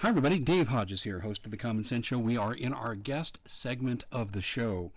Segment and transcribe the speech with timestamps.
[0.00, 0.38] Hi, everybody.
[0.38, 2.18] Dave Hodges here, host of The Common Sense Show.
[2.18, 4.92] We are in our guest segment of the show,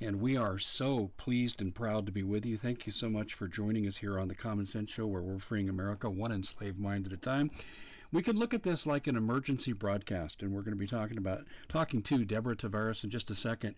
[0.00, 2.56] and we are so pleased and proud to be with you.
[2.56, 5.40] Thank you so much for joining us here on The Common Sense Show, where we're
[5.40, 7.50] freeing America one enslaved mind at a time.
[8.12, 11.18] We could look at this like an emergency broadcast, and we're going to be talking
[11.18, 13.74] about talking to Deborah Tavares in just a second,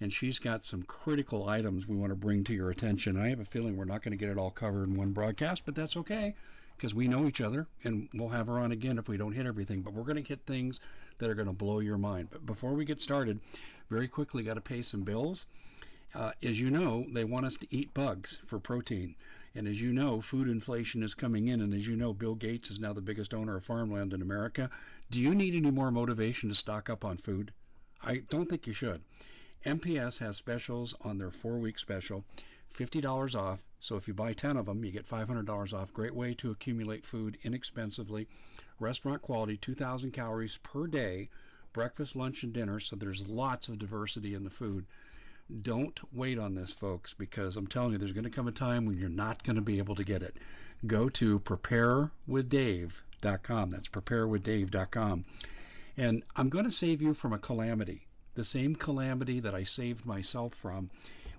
[0.00, 3.16] and she's got some critical items we want to bring to your attention.
[3.16, 5.62] I have a feeling we're not going to get it all covered in one broadcast,
[5.64, 6.34] but that's okay
[6.76, 9.46] because we know each other and we'll have her on again if we don't hit
[9.46, 9.82] everything.
[9.82, 10.80] But we're going to hit things
[11.18, 12.28] that are going to blow your mind.
[12.30, 13.40] But before we get started,
[13.90, 15.46] very quickly, got to pay some bills.
[16.14, 19.14] Uh, as you know, they want us to eat bugs for protein.
[19.54, 21.60] And as you know, food inflation is coming in.
[21.60, 24.70] And as you know, Bill Gates is now the biggest owner of farmland in America.
[25.10, 27.52] Do you need any more motivation to stock up on food?
[28.02, 29.02] I don't think you should.
[29.64, 32.24] MPS has specials on their four week special.
[32.74, 33.60] $50 off.
[33.80, 35.92] So if you buy 10 of them, you get $500 off.
[35.92, 38.26] Great way to accumulate food inexpensively.
[38.80, 41.28] Restaurant quality, 2,000 calories per day,
[41.72, 42.80] breakfast, lunch, and dinner.
[42.80, 44.86] So there's lots of diversity in the food.
[45.62, 48.86] Don't wait on this, folks, because I'm telling you, there's going to come a time
[48.86, 50.36] when you're not going to be able to get it.
[50.86, 53.70] Go to preparewithdave.com.
[53.70, 55.24] That's preparewithdave.com.
[55.96, 60.04] And I'm going to save you from a calamity, the same calamity that I saved
[60.04, 60.90] myself from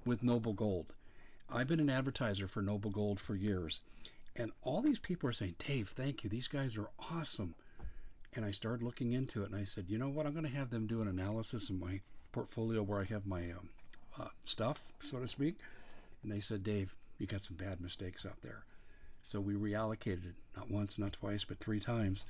[0.06, 0.94] with Noble Gold.
[1.50, 3.80] I've been an advertiser for Noble Gold for years.
[4.36, 6.30] And all these people are saying, Dave, thank you.
[6.30, 7.56] These guys are awesome.
[8.36, 10.26] And I started looking into it and I said, you know what?
[10.26, 12.02] I'm going to have them do an analysis of my
[12.34, 13.70] portfolio where I have my um,
[14.20, 15.56] uh, stuff, so to speak.
[16.22, 18.66] And they said, Dave, you got some bad mistakes out there.
[19.24, 22.26] So we reallocated it, not once, not twice, but three times.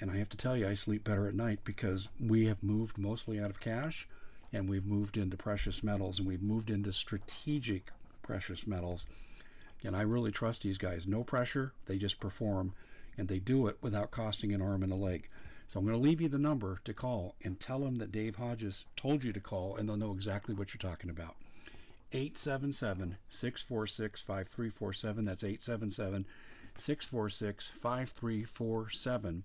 [0.00, 2.96] And I have to tell you, I sleep better at night because we have moved
[2.96, 4.06] mostly out of cash
[4.52, 7.90] and we've moved into precious metals and we've moved into strategic
[8.32, 9.06] precious metals.
[9.84, 11.06] And I really trust these guys.
[11.06, 12.72] No pressure, they just perform,
[13.18, 15.28] and they do it without costing an arm and a leg.
[15.68, 18.36] So I'm going to leave you the number to call and tell them that Dave
[18.36, 21.36] Hodges told you to call, and they'll know exactly what you're talking about.
[22.12, 25.24] 877 646 5347.
[25.26, 26.24] That's 877
[26.78, 29.44] 646 5347.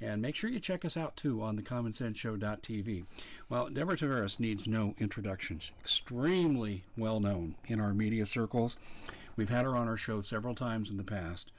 [0.00, 3.06] And make sure you check us out too on thecommonsenseshow.tv.
[3.48, 5.70] Well, Deborah Tavares needs no introductions.
[5.80, 8.76] Extremely well known in our media circles.
[9.36, 11.52] We've had her on our show several times in the past,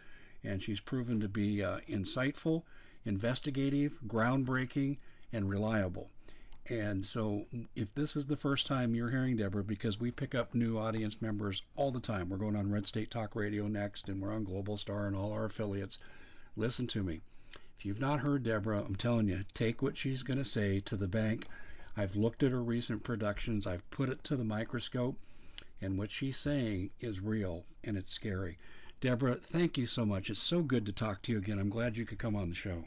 [0.43, 2.63] and she's proven to be uh, insightful,
[3.05, 4.97] investigative, groundbreaking,
[5.31, 6.09] and reliable.
[6.67, 7.45] And so,
[7.75, 11.21] if this is the first time you're hearing Deborah, because we pick up new audience
[11.21, 14.43] members all the time, we're going on Red State Talk Radio next, and we're on
[14.43, 15.99] Global Star and all our affiliates.
[16.55, 17.21] Listen to me.
[17.77, 20.95] If you've not heard Deborah, I'm telling you, take what she's going to say to
[20.95, 21.47] the bank.
[21.97, 25.17] I've looked at her recent productions, I've put it to the microscope,
[25.81, 28.57] and what she's saying is real and it's scary.
[29.01, 30.29] Deborah, thank you so much.
[30.29, 31.59] It's so good to talk to you again.
[31.59, 32.85] I'm glad you could come on the show.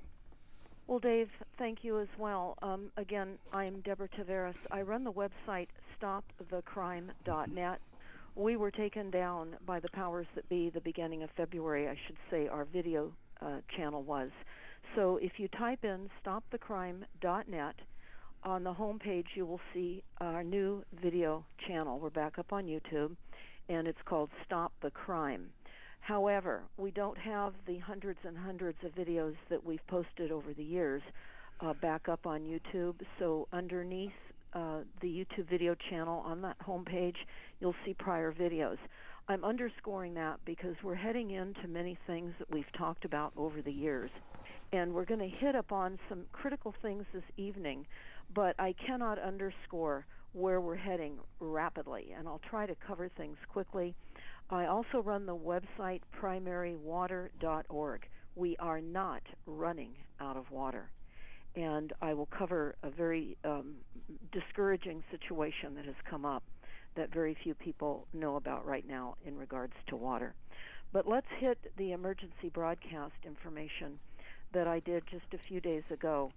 [0.86, 1.28] Well, Dave,
[1.58, 2.56] thank you as well.
[2.62, 4.56] Um, again, I'm Deborah Tavares.
[4.70, 5.68] I run the website
[6.00, 7.80] stopthecrime.net.
[8.34, 12.16] We were taken down by the powers that be the beginning of February, I should
[12.30, 13.12] say, our video
[13.42, 14.30] uh, channel was.
[14.94, 17.74] So if you type in stopthecrime.net,
[18.44, 21.98] on the home page you will see our new video channel.
[21.98, 23.16] We're back up on YouTube,
[23.68, 25.50] and it's called Stop the Crime.
[26.00, 30.64] However, we don't have the hundreds and hundreds of videos that we've posted over the
[30.64, 31.02] years
[31.60, 32.94] uh, back up on YouTube.
[33.18, 34.12] So underneath
[34.54, 37.16] uh, the YouTube video channel on that homepage,
[37.60, 38.78] you'll see prior videos.
[39.28, 43.72] I'm underscoring that because we're heading into many things that we've talked about over the
[43.72, 44.10] years.
[44.72, 47.86] And we're going to hit upon some critical things this evening,
[48.34, 53.94] but I cannot underscore where we're heading rapidly, and I'll try to cover things quickly.
[54.50, 58.06] I also run the website primarywater.org.
[58.34, 60.90] We are not running out of water.
[61.56, 63.76] And I will cover a very um,
[64.32, 66.44] discouraging situation that has come up
[66.94, 70.34] that very few people know about right now in regards to water.
[70.92, 73.98] But let's hit the emergency broadcast information
[74.52, 76.30] that I did just a few days ago.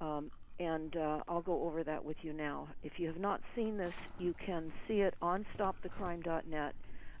[0.00, 2.68] Um, and uh, I'll go over that with you now.
[2.82, 6.74] If you have not seen this, you can see it on stopthecrime.net,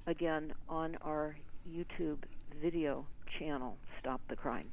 [0.06, 1.36] again on our
[1.70, 2.18] YouTube
[2.60, 3.06] video
[3.38, 4.68] channel, Stop the Crime.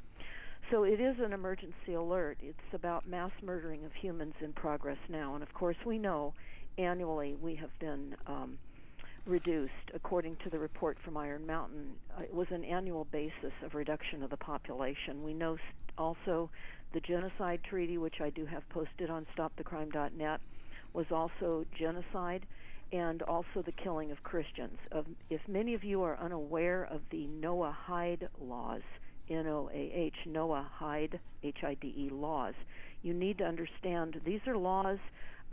[0.72, 2.38] So it is an emergency alert.
[2.42, 5.36] It's about mass murdering of humans in progress now.
[5.36, 6.34] And of course, we know
[6.80, 8.58] annually we have been um,
[9.26, 9.72] reduced.
[9.94, 14.24] According to the report from Iron Mountain, uh, it was an annual basis of reduction
[14.24, 15.24] of the population.
[15.24, 15.58] We know
[15.98, 16.50] also
[16.94, 20.42] the genocide treaty, which I do have posted on stopthecrime.net,
[20.94, 22.46] was also genocide
[22.92, 24.78] and also the killing of Christians.
[25.30, 28.82] if many of you are unaware of the Noahide laws,
[29.30, 32.54] N O A H, NOAA HIDE, H I D E laws.
[33.02, 35.00] You need to understand these are laws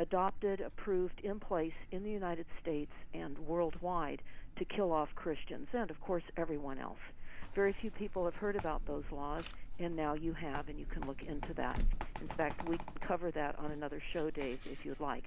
[0.03, 4.21] adopted, approved, in place in the United States and worldwide
[4.59, 6.99] to kill off Christians and, of course, everyone else.
[7.55, 9.45] Very few people have heard about those laws,
[9.79, 11.81] and now you have, and you can look into that.
[12.21, 15.25] In fact, we can cover that on another show, Dave, if you'd like.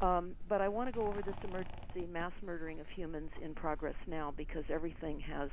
[0.00, 3.94] Um, but I want to go over this emergency mass murdering of humans in progress
[4.06, 5.50] now because everything has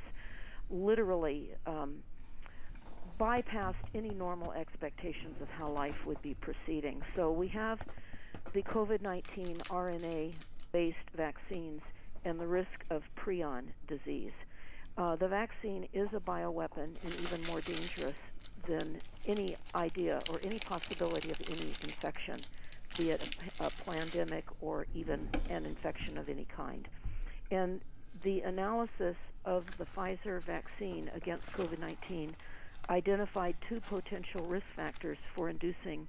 [0.70, 1.96] literally um,
[3.18, 7.00] bypassed any normal expectations of how life would be proceeding.
[7.16, 7.78] So we have
[8.54, 10.34] the COVID 19 RNA
[10.72, 11.80] based vaccines
[12.24, 14.32] and the risk of prion disease.
[14.96, 18.14] Uh, the vaccine is a bioweapon and even more dangerous
[18.68, 22.44] than any idea or any possibility of any infection,
[22.96, 23.20] be it
[23.58, 26.86] a, a pandemic or even an infection of any kind.
[27.50, 27.80] And
[28.22, 32.36] the analysis of the Pfizer vaccine against COVID 19
[32.88, 36.06] identified two potential risk factors for inducing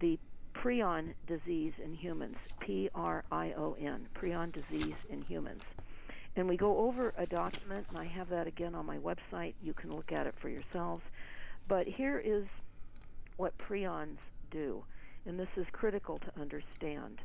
[0.00, 0.18] the
[0.54, 5.62] prion disease in humans, P R I O N, prion disease in humans.
[6.36, 9.54] And we go over a document, and I have that again on my website.
[9.62, 11.02] You can look at it for yourselves.
[11.68, 12.46] But here is
[13.36, 14.18] what prions
[14.50, 14.84] do,
[15.26, 17.20] and this is critical to understand.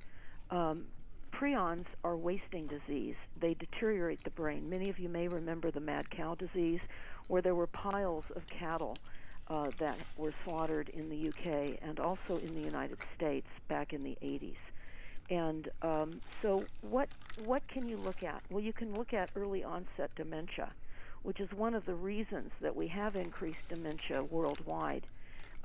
[0.52, 0.86] Um,
[1.34, 3.16] prions are wasting disease.
[3.40, 4.70] They deteriorate the brain.
[4.70, 6.82] Many of you may remember the mad cow disease,
[7.28, 8.96] where there were piles of cattle
[9.50, 14.04] uh, that were slaughtered in the UK and also in the United States back in
[14.04, 14.58] the 80s.
[15.30, 18.42] And um, so, what what can you look at?
[18.50, 20.74] Well, you can look at early onset dementia,
[21.24, 25.06] which is one of the reasons that we have increased dementia worldwide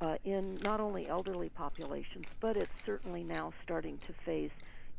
[0.00, 4.50] uh, in not only elderly populations, but it's certainly now starting to phase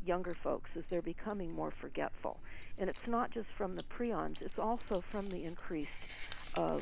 [0.04, 2.40] younger folks as they're becoming more forgetful.
[2.78, 5.90] And it's not just from the prions; it's also from the increased
[6.56, 6.80] uh,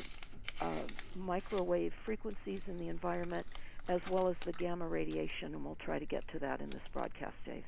[0.60, 0.84] uh,
[1.14, 3.46] microwave frequencies in the environment,
[3.88, 6.82] as well as the gamma radiation, and we'll try to get to that in this
[6.92, 7.64] broadcast, Dave.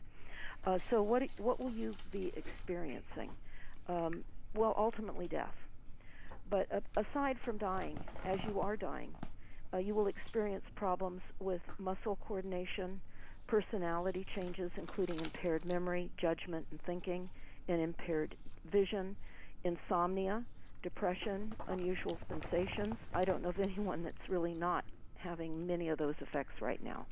[0.65, 3.37] Uh, so, what what will you be experiencing?
[3.89, 4.25] Um,
[4.55, 5.55] well, ultimately death.
[6.47, 9.17] But uh, aside from dying, as you are dying,
[9.73, 13.01] uh, you will experience problems with muscle coordination,
[13.47, 17.31] personality changes, including impaired memory, judgment, and thinking,
[17.69, 19.17] and impaired vision,
[19.65, 20.45] insomnia,
[20.85, 22.95] depression, unusual sensations.
[23.15, 24.85] I don't know of anyone that's really not
[25.17, 27.07] having many of those effects right now.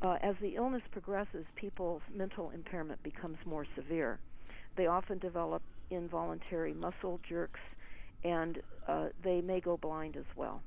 [0.00, 4.20] Uh, as the illness progresses, people's mental impairment becomes more severe.
[4.76, 7.58] They often develop involuntary muscle jerks,
[8.22, 10.60] and uh, they may go blind as well.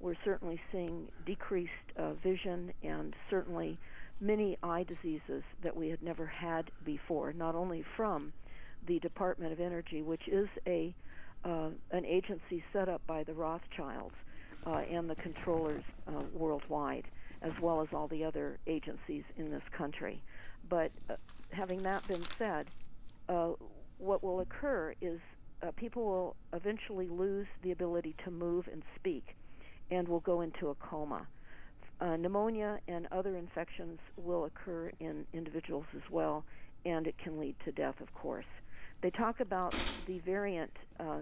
[0.00, 3.78] We're certainly seeing decreased uh, vision and certainly
[4.20, 8.32] many eye diseases that we had never had before, not only from
[8.86, 10.94] the Department of Energy, which is a
[11.44, 14.14] uh, an agency set up by the Rothschilds
[14.66, 17.04] uh, and the controllers uh, worldwide,
[17.42, 20.22] as well as all the other agencies in this country.
[20.68, 21.16] But uh,
[21.50, 22.70] having that been said,
[23.28, 23.52] uh,
[23.98, 25.20] what will occur is
[25.62, 29.36] uh, people will eventually lose the ability to move and speak
[29.90, 31.26] and will go into a coma.
[32.00, 36.44] Uh, pneumonia and other infections will occur in individuals as well,
[36.84, 38.44] and it can lead to death, of course.
[39.04, 41.18] They talk about the variant uh,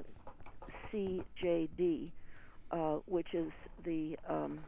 [0.92, 2.12] CJD,
[2.70, 2.76] uh,
[3.06, 3.50] which is
[3.84, 4.60] the um,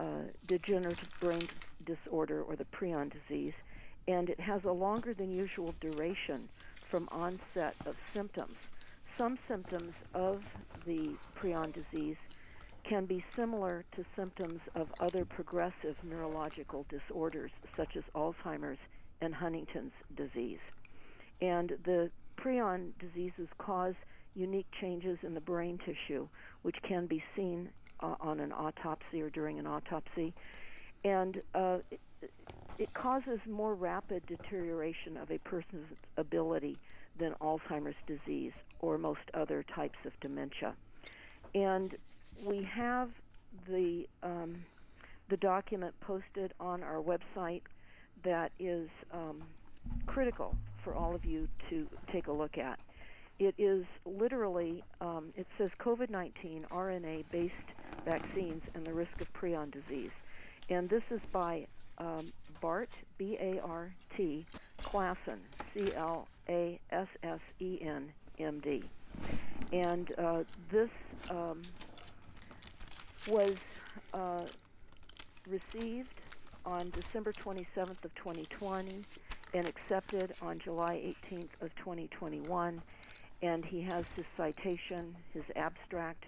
[0.00, 1.48] uh, degenerative brain
[1.86, 3.52] disorder or the prion disease,
[4.08, 6.48] and it has a longer than usual duration
[6.90, 8.56] from onset of symptoms.
[9.16, 10.42] Some symptoms of
[10.84, 12.16] the prion disease
[12.82, 18.80] can be similar to symptoms of other progressive neurological disorders such as Alzheimer's
[19.20, 20.58] and Huntington's disease.
[21.40, 23.94] And the prion diseases cause
[24.34, 26.28] unique changes in the brain tissue,
[26.62, 27.68] which can be seen
[28.00, 30.34] uh, on an autopsy or during an autopsy.
[31.04, 32.00] And uh, it,
[32.78, 36.76] it causes more rapid deterioration of a person's ability
[37.18, 40.74] than Alzheimer's disease or most other types of dementia.
[41.54, 41.96] And
[42.44, 43.10] we have
[43.68, 44.56] the um,
[45.28, 47.62] the document posted on our website
[48.22, 49.42] that is um,
[50.06, 50.54] critical
[50.86, 52.78] for all of you to take a look at.
[53.40, 57.52] It is literally, um, it says COVID 19 RNA based
[58.04, 60.12] vaccines and the risk of prion disease.
[60.70, 61.66] And this is by
[61.98, 62.88] um, Bart,
[63.18, 64.46] B A R T,
[64.84, 65.40] Classen,
[65.74, 68.88] C L A S S E N, M D.
[69.72, 70.90] And uh, this
[71.28, 71.62] um,
[73.26, 73.56] was
[74.14, 74.44] uh,
[75.48, 76.20] received
[76.64, 79.04] on December 27th of 2020
[79.54, 82.82] and accepted on July 18th of 2021
[83.42, 86.24] and he has his citation, his abstract,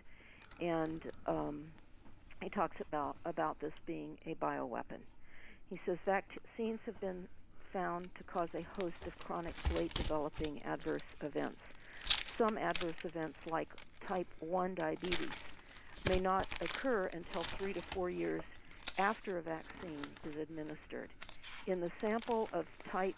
[0.61, 1.65] and um,
[2.43, 5.01] he talks about about this being a bioweapon.
[5.71, 7.29] He says vaccines have been
[7.73, 11.61] found to cause a host of chronic late developing adverse events.
[12.39, 13.69] Some adverse events, like
[14.07, 15.35] type 1 diabetes,
[16.05, 18.45] may not occur until three to four years
[18.99, 21.13] after a vaccine is administered.
[21.69, 23.15] In the sample of type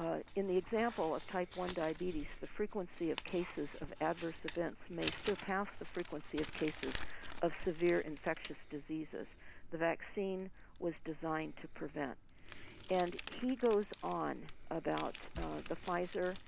[0.00, 4.78] uh, in the example of type 1 diabetes, the frequency of cases of adverse events
[4.90, 6.94] may surpass the frequency of cases
[7.42, 9.26] of severe infectious diseases.
[9.70, 10.50] The vaccine
[10.80, 12.16] was designed to prevent.
[12.88, 14.38] And he goes on
[14.72, 16.38] about uh, the Pfizer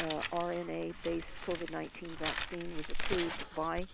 [0.00, 3.86] uh, RNA based COVID 19 vaccine was approved by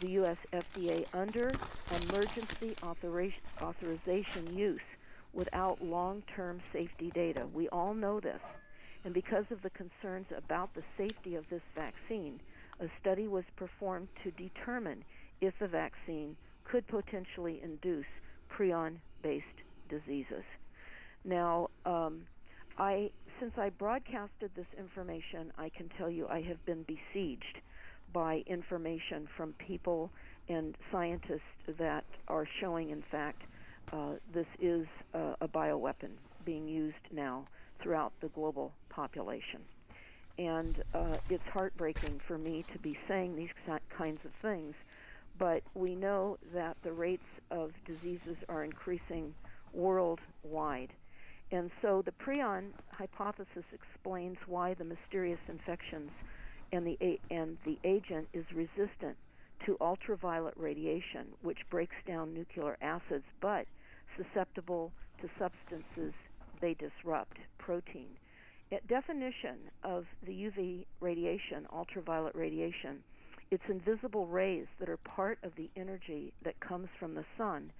[0.00, 0.38] the U.S.
[0.52, 4.80] FDA under emergency authorization use
[5.36, 7.46] without long term safety data.
[7.52, 8.40] We all know this.
[9.04, 12.40] And because of the concerns about the safety of this vaccine,
[12.80, 15.04] a study was performed to determine
[15.40, 18.06] if the vaccine could potentially induce
[18.50, 19.44] prion based
[19.88, 20.42] diseases.
[21.24, 22.22] Now, um,
[22.78, 27.60] I since I broadcasted this information, I can tell you I have been besieged
[28.12, 30.10] by information from people
[30.48, 31.40] and scientists
[31.78, 33.42] that are showing, in fact,
[33.92, 36.10] uh, this is a, a bioweapon
[36.44, 37.44] being used now
[37.82, 39.60] throughout the global population.
[40.38, 43.48] And uh, it's heartbreaking for me to be saying these
[43.96, 44.74] kinds of things,
[45.38, 49.34] but we know that the rates of diseases are increasing
[49.72, 50.92] worldwide.
[51.52, 56.10] And so the prion hypothesis explains why the mysterious infections
[56.72, 59.16] and the, and the agent is resistant
[59.64, 63.66] to ultraviolet radiation, which breaks down nuclear acids, but
[64.16, 66.12] susceptible to substances
[66.60, 68.08] they disrupt, protein.
[68.88, 73.02] Definition of the UV radiation, ultraviolet radiation,
[73.50, 77.70] it's invisible rays that are part of the energy that comes from the sun,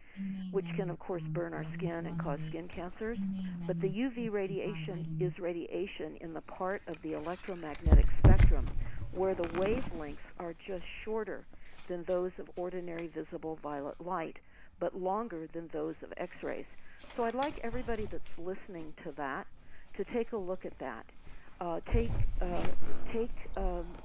[0.53, 3.19] which can, of course, burn our skin and cause skin cancers.
[3.67, 8.71] But the UV radiation is radiation in the part of the electromagnetic spectrum
[9.11, 11.47] where the wavelengths are just shorter
[11.89, 14.37] than those of ordinary visible violet light,
[14.81, 16.67] but longer than those of X rays.
[17.17, 19.47] So I'd like everybody that's listening to that
[19.97, 21.07] to take a look at that.
[21.61, 22.73] Uh, take uh,
[23.13, 23.99] take um,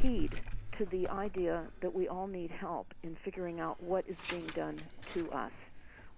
[0.00, 0.40] heed
[0.78, 4.88] to the idea that we all need help in figuring out what is being done
[5.14, 5.52] to us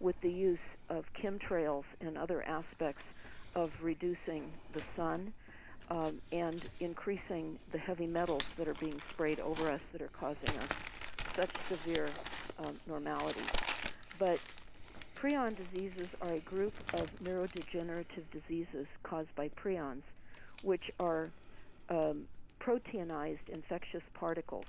[0.01, 0.59] with the use
[0.91, 3.03] of chemtrails and other aspects
[3.55, 5.33] of reducing the sun
[5.91, 10.57] um, and increasing the heavy metals that are being sprayed over us that are causing
[10.57, 10.71] us
[11.37, 12.21] such severe
[12.59, 13.55] um, normality.
[14.19, 14.43] But
[15.19, 20.05] prion diseases are a group of neurodegenerative diseases caused by prions,
[20.63, 21.35] which are
[21.89, 22.29] um,
[22.61, 24.67] proteinized infectious particles.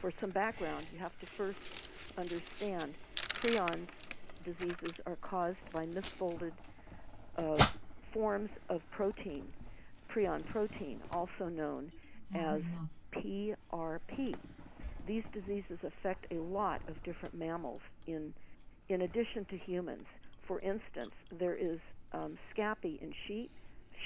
[0.00, 1.58] For some background, you have to first
[2.16, 2.98] understand
[3.36, 3.88] prion
[4.44, 6.58] diseases are caused by misfolded
[7.36, 7.62] uh,
[8.12, 9.54] forms of protein
[10.10, 11.92] prion protein, also known
[12.34, 12.62] as
[13.14, 14.42] PRP.
[15.06, 18.32] These diseases affect a lot of different mammals in,
[18.88, 20.06] in addition to humans.
[20.46, 21.78] For instance, there is
[22.12, 23.50] um, in sheep,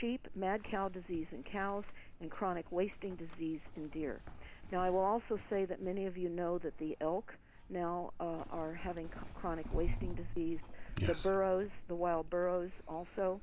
[0.01, 1.85] sheep, mad cow disease in cows,
[2.21, 4.21] and chronic wasting disease in deer.
[4.73, 7.33] Now, I will also say that many of you know that the elk
[7.71, 10.59] now uh, are having chronic wasting disease.
[11.01, 11.11] Yes.
[11.11, 13.41] The burros, the wild burros, also.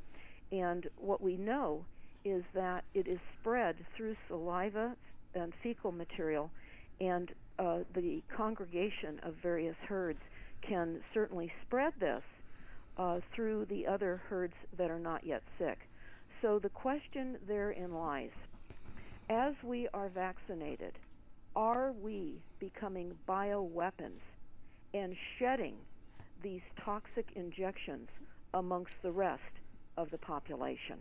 [0.51, 1.85] And what we know
[2.23, 4.95] is that it is spread through saliva
[5.33, 6.49] and fecal material,
[6.99, 10.19] and uh, the congregation of various herds
[10.61, 12.23] can certainly spread this
[12.97, 15.77] uh, through the other herds that are not yet sick.
[16.41, 18.31] So the question therein lies
[19.29, 20.93] as we are vaccinated,
[21.55, 24.21] are we becoming bioweapons
[24.93, 25.75] and shedding
[26.43, 28.09] these toxic injections
[28.53, 29.41] amongst the rest
[29.97, 30.97] of the population?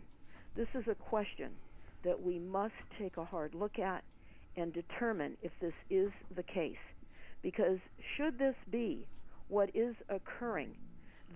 [0.55, 1.51] This is a question
[2.03, 4.03] that we must take a hard look at
[4.57, 6.75] and determine if this is the case.
[7.41, 7.77] Because
[8.15, 9.05] should this be
[9.49, 10.71] what is occurring,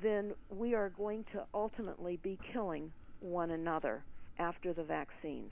[0.01, 4.03] then we are going to ultimately be killing one another
[4.39, 5.51] after the vaccines.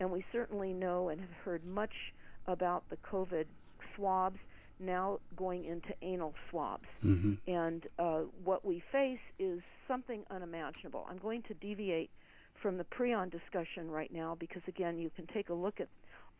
[0.00, 1.92] And we certainly know and have heard much
[2.46, 3.44] about the COVID
[3.94, 4.38] swabs
[4.78, 6.86] now going into anal swabs.
[7.04, 7.34] Mm-hmm.
[7.50, 11.06] And uh, what we face is something unimaginable.
[11.08, 12.10] I'm going to deviate
[12.60, 15.88] from the prion discussion right now because, again, you can take a look at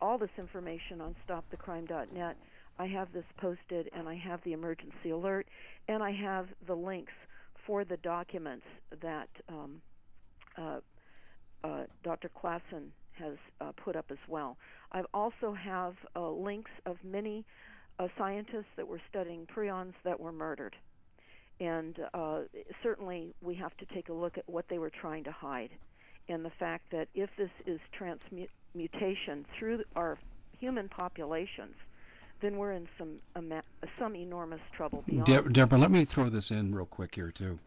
[0.01, 2.37] all this information on stopthecrime.net.
[2.79, 5.47] I have this posted and I have the emergency alert
[5.87, 7.13] and I have the links
[7.65, 8.65] for the documents
[9.01, 9.81] that um,
[10.57, 10.79] uh,
[11.63, 12.29] uh, Dr.
[12.29, 12.89] Classen
[13.19, 14.57] has uh, put up as well.
[14.91, 17.45] I also have uh, links of many
[17.99, 20.75] uh, scientists that were studying prions that were murdered.
[21.59, 22.41] And uh,
[22.83, 25.71] certainly, we have to take a look at what they were trying to hide,
[26.29, 27.79] and the fact that if this is
[28.73, 30.17] transmutation through our
[30.59, 31.75] human populations,
[32.41, 33.19] then we're in some
[33.99, 35.03] some enormous trouble.
[35.23, 37.59] De- Deborah, let me throw this in real quick here too.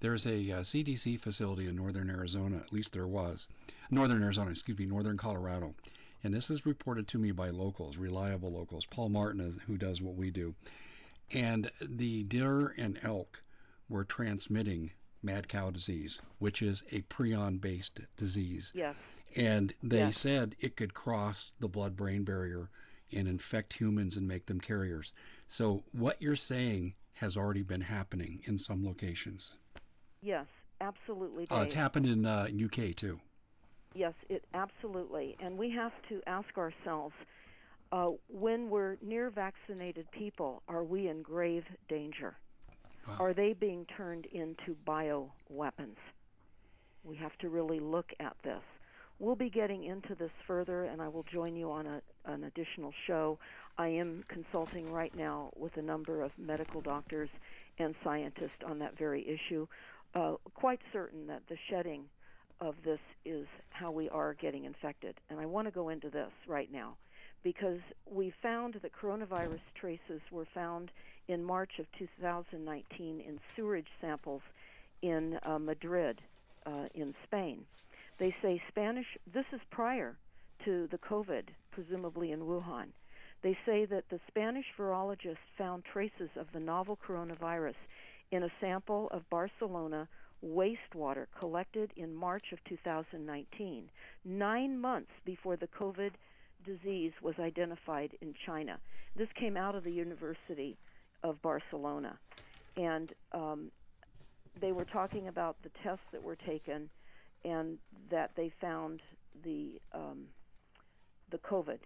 [0.00, 3.46] There's a uh, CDC facility in northern Arizona, at least there was,
[3.88, 5.74] northern Arizona, excuse me, northern Colorado,
[6.24, 8.84] and this is reported to me by locals, reliable locals.
[8.84, 10.54] Paul Martin, is, who does what we do,
[11.30, 13.42] and the deer and elk
[13.88, 14.90] were transmitting
[15.22, 18.72] mad cow disease, which is a prion-based disease.
[18.74, 18.96] Yes.
[19.36, 20.18] And they yes.
[20.18, 22.68] said it could cross the blood-brain barrier
[23.12, 25.12] and infect humans and make them carriers.
[25.48, 29.54] So what you're saying has already been happening in some locations.
[30.22, 30.46] Yes,
[30.80, 31.46] absolutely.
[31.50, 33.20] Uh, it's happened in uh, UK too.
[33.94, 35.36] Yes, it absolutely.
[35.40, 37.14] And we have to ask ourselves
[37.92, 42.34] uh, when we're near vaccinated people, are we in grave danger?
[43.06, 43.16] Wow.
[43.18, 45.98] Are they being turned into bio weapons?
[47.04, 48.62] We have to really look at this.
[49.22, 52.92] We'll be getting into this further, and I will join you on a, an additional
[53.06, 53.38] show.
[53.78, 57.28] I am consulting right now with a number of medical doctors
[57.78, 59.68] and scientists on that very issue.
[60.16, 62.02] Uh, quite certain that the shedding
[62.60, 65.14] of this is how we are getting infected.
[65.30, 66.96] And I want to go into this right now
[67.44, 67.78] because
[68.10, 70.90] we found that coronavirus traces were found
[71.28, 74.42] in March of 2019 in sewage samples
[75.00, 76.20] in uh, Madrid,
[76.66, 77.64] uh, in Spain.
[78.22, 80.16] They say Spanish, this is prior
[80.64, 82.90] to the COVID, presumably in Wuhan.
[83.42, 87.74] They say that the Spanish virologist found traces of the novel coronavirus
[88.30, 90.06] in a sample of Barcelona
[90.40, 93.90] wastewater collected in March of 2019,
[94.24, 96.12] nine months before the COVID
[96.64, 98.78] disease was identified in China.
[99.16, 100.78] This came out of the University
[101.24, 102.16] of Barcelona.
[102.76, 103.72] And um,
[104.60, 106.88] they were talking about the tests that were taken
[107.44, 107.78] and
[108.10, 109.00] that they found
[109.44, 110.26] the um,
[111.30, 111.78] the COVID.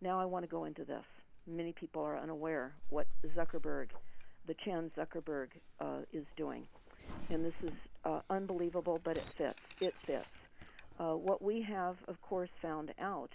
[0.00, 1.04] Now I want to go into this.
[1.46, 3.88] Many people are unaware what Zuckerberg
[4.46, 5.48] the Chan Zuckerberg
[5.80, 6.66] uh, is doing.
[7.30, 7.72] And this is
[8.04, 9.58] uh, unbelievable, but it fits.
[9.80, 10.26] It fits.
[10.98, 13.30] Uh, what we have, of course, found out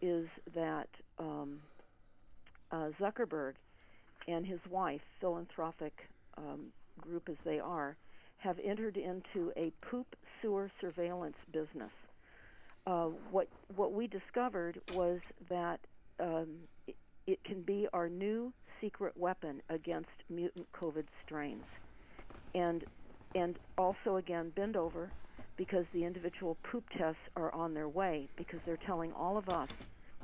[0.00, 0.88] is that
[1.18, 1.60] um,
[2.70, 3.54] uh, Zuckerberg
[4.28, 5.92] and his wife, philanthropic
[6.36, 6.66] um,
[7.00, 7.96] group as they are,
[8.44, 10.08] have entered into a poop
[10.42, 11.92] sewer surveillance business.
[12.86, 15.80] Uh, what what we discovered was that
[16.20, 21.64] um, it, it can be our new secret weapon against mutant COVID strains.
[22.54, 22.84] And
[23.34, 25.12] and also again bend over
[25.56, 29.68] because the individual poop tests are on their way because they're telling all of us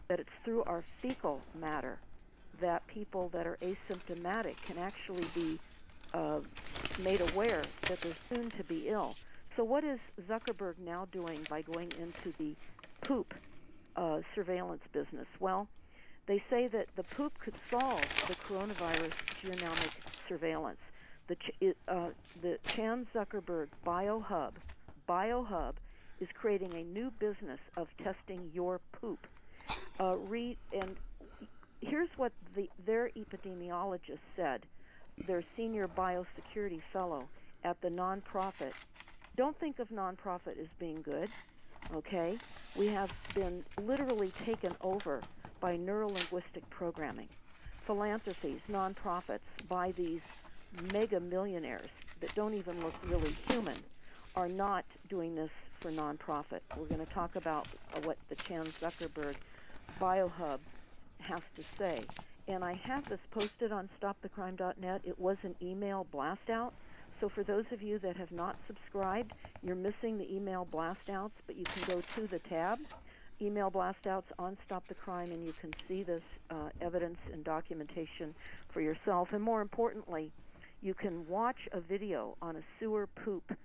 [0.08, 2.02] that it's through our fecal matter
[2.60, 5.60] that people that are asymptomatic can actually be
[6.14, 6.40] uh,
[6.98, 9.16] made aware that they're soon to be ill.
[9.56, 12.56] So, what is Zuckerberg now doing by going into the
[13.06, 13.34] poop
[13.96, 15.26] uh, surveillance business?
[15.40, 15.68] Well,
[16.26, 19.92] they say that the poop could solve the coronavirus genomic
[20.28, 20.80] surveillance.
[21.28, 24.56] The, Ch- uh, the Chan Zuckerberg BioHub,
[25.08, 25.76] BioHub
[26.20, 29.26] is creating a new business of testing your poop.
[29.98, 30.16] Uh,
[30.72, 30.96] and
[31.80, 34.66] here's what the, their epidemiologist said,
[35.26, 37.30] their senior biosecurity fellow
[37.64, 38.74] at the nonprofit.
[39.36, 41.32] Don't think of nonprofit as being good,
[41.92, 42.40] okay?
[42.74, 45.26] We have been literally taken over
[45.60, 47.28] by neurolinguistic programming,
[47.86, 50.20] philanthropies, nonprofits by these
[50.72, 53.84] mega millionaires that don't even look really human
[54.34, 55.50] are not doing this
[55.82, 56.60] for nonprofit.
[56.74, 59.36] We're going to talk about what the Chan Zuckerberg
[60.00, 60.60] BioHub
[61.20, 62.10] has to say.
[62.50, 65.02] And I have this posted on stopthecrime.net.
[65.04, 66.72] It was an email blast out.
[67.20, 71.34] So for those of you that have not subscribed, you're missing the email blast outs,
[71.46, 72.80] but you can go to the tab
[73.42, 78.34] email blastouts on Stop the Crime, and you can see this uh, evidence and documentation
[78.68, 79.32] for yourself.
[79.32, 80.30] And more importantly,
[80.82, 83.56] you can watch a video on a sewer poop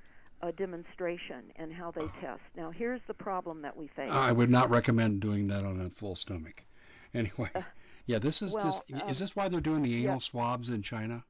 [0.41, 2.41] uh, demonstration and how they test.
[2.56, 4.12] Now, here's the problem that we face.
[4.12, 6.63] I would not recommend doing that on a full stomach.
[7.13, 7.62] Anyway, uh,
[8.06, 8.84] yeah, this is well, just.
[8.94, 10.20] Um, is this why they're doing the anal yeah.
[10.20, 11.24] swabs in China?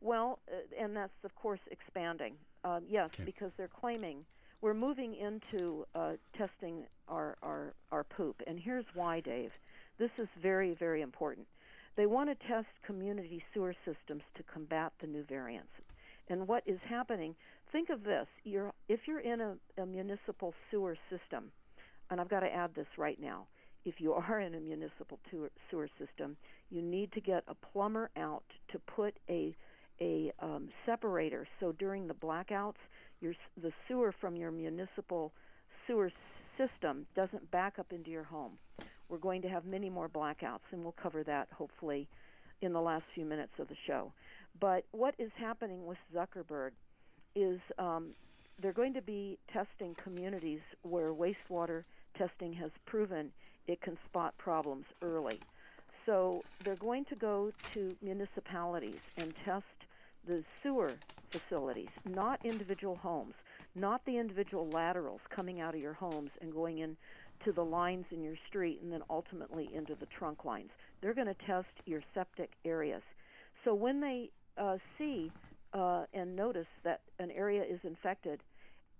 [0.00, 2.34] Well, uh, and that's of course expanding.
[2.64, 3.24] Um, yes, okay.
[3.24, 4.24] because they're claiming
[4.64, 8.40] we're moving into uh, testing our, our, our poop.
[8.46, 9.50] And here's why, Dave.
[9.98, 11.46] This is very, very important.
[11.96, 15.68] They want to test community sewer systems to combat the new variants.
[16.30, 17.34] And what is happening,
[17.72, 18.26] think of this.
[18.44, 21.52] You're, if you're in a, a municipal sewer system,
[22.10, 23.46] and I've got to add this right now,
[23.84, 25.18] if you are in a municipal
[25.70, 26.36] sewer system,
[26.70, 29.54] you need to get a plumber out to put a
[30.00, 31.46] a um, separator.
[31.60, 32.82] So during the blackouts,
[33.20, 35.32] your the sewer from your municipal
[35.86, 36.10] sewer
[36.58, 38.52] system doesn't back up into your home.
[39.08, 42.08] We're going to have many more blackouts, and we'll cover that hopefully
[42.62, 44.12] in the last few minutes of the show.
[44.60, 46.70] But what is happening with Zuckerberg
[47.36, 48.10] is um,
[48.60, 51.84] they're going to be testing communities where wastewater
[52.16, 53.32] testing has proven
[53.66, 55.40] it can spot problems early.
[56.06, 59.64] So they're going to go to municipalities and test
[60.26, 60.92] the sewer
[61.30, 63.34] facilities, not individual homes,
[63.74, 66.96] not the individual laterals coming out of your homes and going in
[67.44, 70.70] to the lines in your street and then ultimately into the trunk lines.
[71.00, 73.02] They're going to test your septic areas.
[73.64, 75.30] So when they uh, see
[75.74, 78.40] uh, and notice that an area is infected,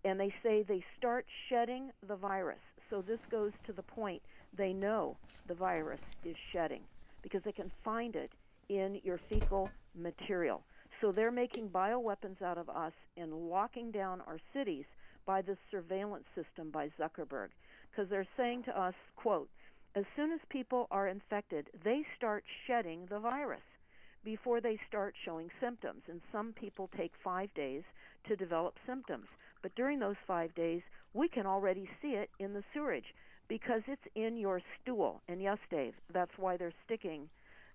[0.05, 2.59] and they say they start shedding the virus.
[2.91, 4.23] So this goes to the point
[4.57, 6.83] they know the virus is shedding
[7.23, 8.31] because they can find it
[8.69, 10.63] in your fecal material.
[11.01, 14.85] So they're making bioweapons out of us and locking down our cities
[15.27, 17.49] by this surveillance system by Zuckerberg
[17.91, 19.49] because they're saying to us, quote,
[19.95, 23.63] as soon as people are infected, they start shedding the virus
[24.25, 26.03] before they start showing symptoms.
[26.09, 27.83] And some people take five days
[28.27, 29.27] to develop symptoms.
[29.63, 33.15] But during those five days, we can already see it in the sewage
[33.49, 35.23] because it's in your stool.
[35.29, 37.29] And yes, Dave, that's why they're sticking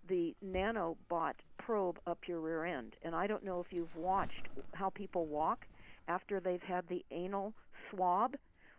[0.08, 2.96] the nanobot probe up your rear end.
[3.04, 5.66] And I don't know if you've watched how people walk
[6.08, 7.54] after they've had the anal
[7.92, 8.36] swab,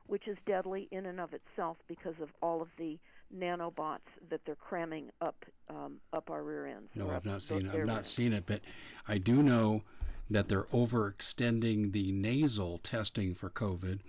[0.07, 2.99] which is deadly in and of itself because of all of the
[3.37, 6.89] nanobots that they're cramming up um, up our rear ends.
[6.97, 7.75] No, I've not seen it.
[7.75, 8.61] I've not seen it, but
[9.07, 9.83] I do know
[10.31, 14.01] that they're overextending the nasal testing for COVID,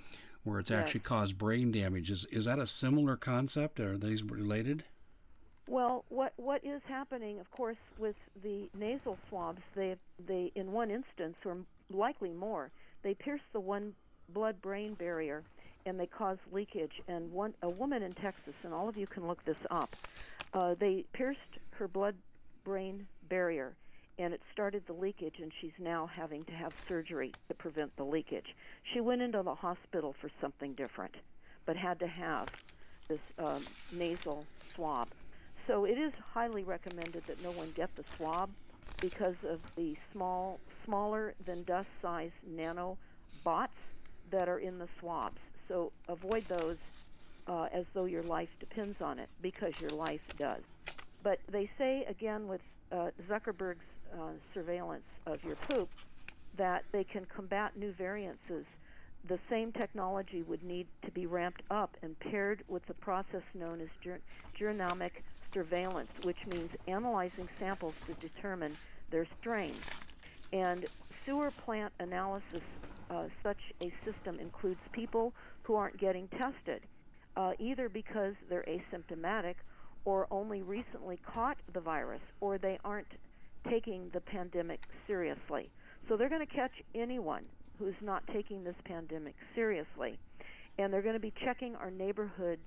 [0.44, 2.10] where it's actually caused brain damage.
[2.12, 3.80] Is is that a similar concept?
[3.80, 4.84] Are these related?
[5.68, 10.92] Well, what what is happening, of course, with the nasal swabs, they they in one
[10.92, 11.58] instance, or
[11.92, 12.72] likely more,
[13.04, 13.94] they pierce the one
[14.30, 15.44] blood-brain barrier,
[15.86, 17.02] and they cause leakage.
[17.08, 19.96] And one a woman in Texas, and all of you can look this up,
[20.54, 21.40] uh, they pierced
[21.72, 23.74] her blood-brain barrier,
[24.22, 28.04] and it started the leakage, and she's now having to have surgery to prevent the
[28.06, 28.56] leakage.
[28.94, 31.16] She went into the hospital for something different,
[31.66, 32.50] but had to have
[33.10, 35.10] this um, nasal swab.
[35.68, 38.52] So it is highly recommended that no one get the swab
[39.00, 42.98] because of the small, smaller than dust size nano
[43.44, 43.74] bots
[44.32, 45.40] that are in the swabs.
[45.68, 46.78] So avoid those
[47.48, 50.64] uh, as though your life depends on it because your life does.
[51.24, 55.90] But they say again with uh, Zuckerberg's uh, surveillance of your poop
[56.58, 58.66] that they can combat new variances.
[59.28, 63.82] The same technology would need to be ramped up and paired with the process known
[63.82, 64.22] as ger-
[64.60, 65.12] genomic
[65.54, 68.78] surveillance, which means analyzing samples to determine
[69.12, 69.86] their strain.
[70.54, 70.88] And
[71.26, 72.64] sewer plant analysis,
[73.10, 76.88] uh, such a system includes people who aren't getting tested,
[77.36, 79.56] uh, either because they're asymptomatic
[80.06, 83.08] or only recently caught the virus, or they aren't
[83.70, 85.70] taking the pandemic seriously.
[86.08, 87.44] So they're going to catch anyone
[87.80, 90.18] who's not taking this pandemic seriously.
[90.78, 92.62] And they're going to be checking our neighborhoods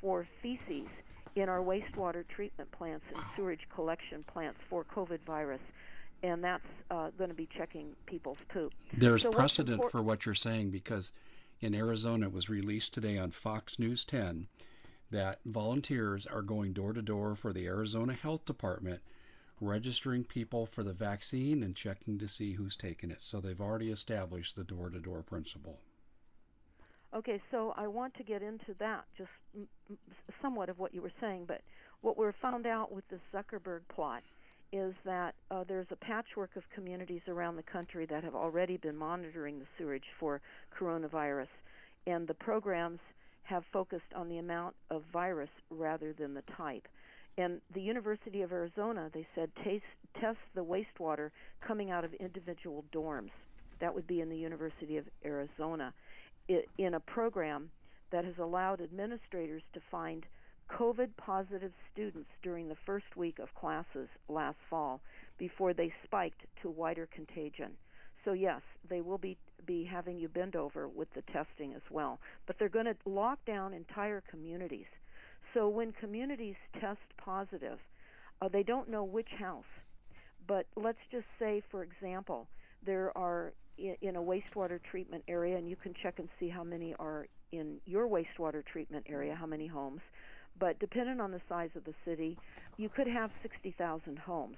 [0.00, 0.88] for feces
[1.34, 5.60] in our wastewater treatment plants and sewage collection plants for COVID virus.
[6.22, 8.72] And that's uh, going to be checking people's poop.
[8.96, 11.12] There's so precedent import- for what you're saying because
[11.60, 14.46] in Arizona it was released today on Fox News 10
[15.10, 19.00] that volunteers are going door to door for the Arizona Health Department
[19.62, 23.22] registering people for the vaccine and checking to see who's taken it.
[23.22, 25.78] So they've already established the door to door principle.
[27.14, 29.30] Okay, so I want to get into that, just
[30.40, 31.60] somewhat of what you were saying, but
[32.00, 34.22] what we're found out with the Zuckerberg plot
[34.72, 38.96] is that uh, there's a patchwork of communities around the country that have already been
[38.96, 40.40] monitoring the sewage for
[40.78, 41.48] coronavirus,
[42.06, 42.98] and the programs
[43.42, 46.88] have focused on the amount of virus rather than the type.
[47.38, 49.84] And the University of Arizona, they said, taste,
[50.20, 51.30] test the wastewater
[51.66, 53.30] coming out of individual dorms.
[53.80, 55.94] That would be in the University of Arizona,
[56.78, 57.70] in a program
[58.10, 60.26] that has allowed administrators to find
[60.70, 65.00] COVID positive students during the first week of classes last fall
[65.38, 67.72] before they spiked to wider contagion.
[68.24, 72.18] So yes, they will be be having you bend over with the testing as well,
[72.46, 74.86] but they're going to lock down entire communities
[75.54, 77.78] so when communities test positive,
[78.40, 79.64] uh, they don't know which house.
[80.46, 82.48] But let's just say, for example,
[82.84, 86.94] there are in a wastewater treatment area, and you can check and see how many
[86.98, 90.00] are in your wastewater treatment area, how many homes.
[90.58, 92.36] but depending on the size of the city,
[92.76, 94.56] you could have 60,000 homes.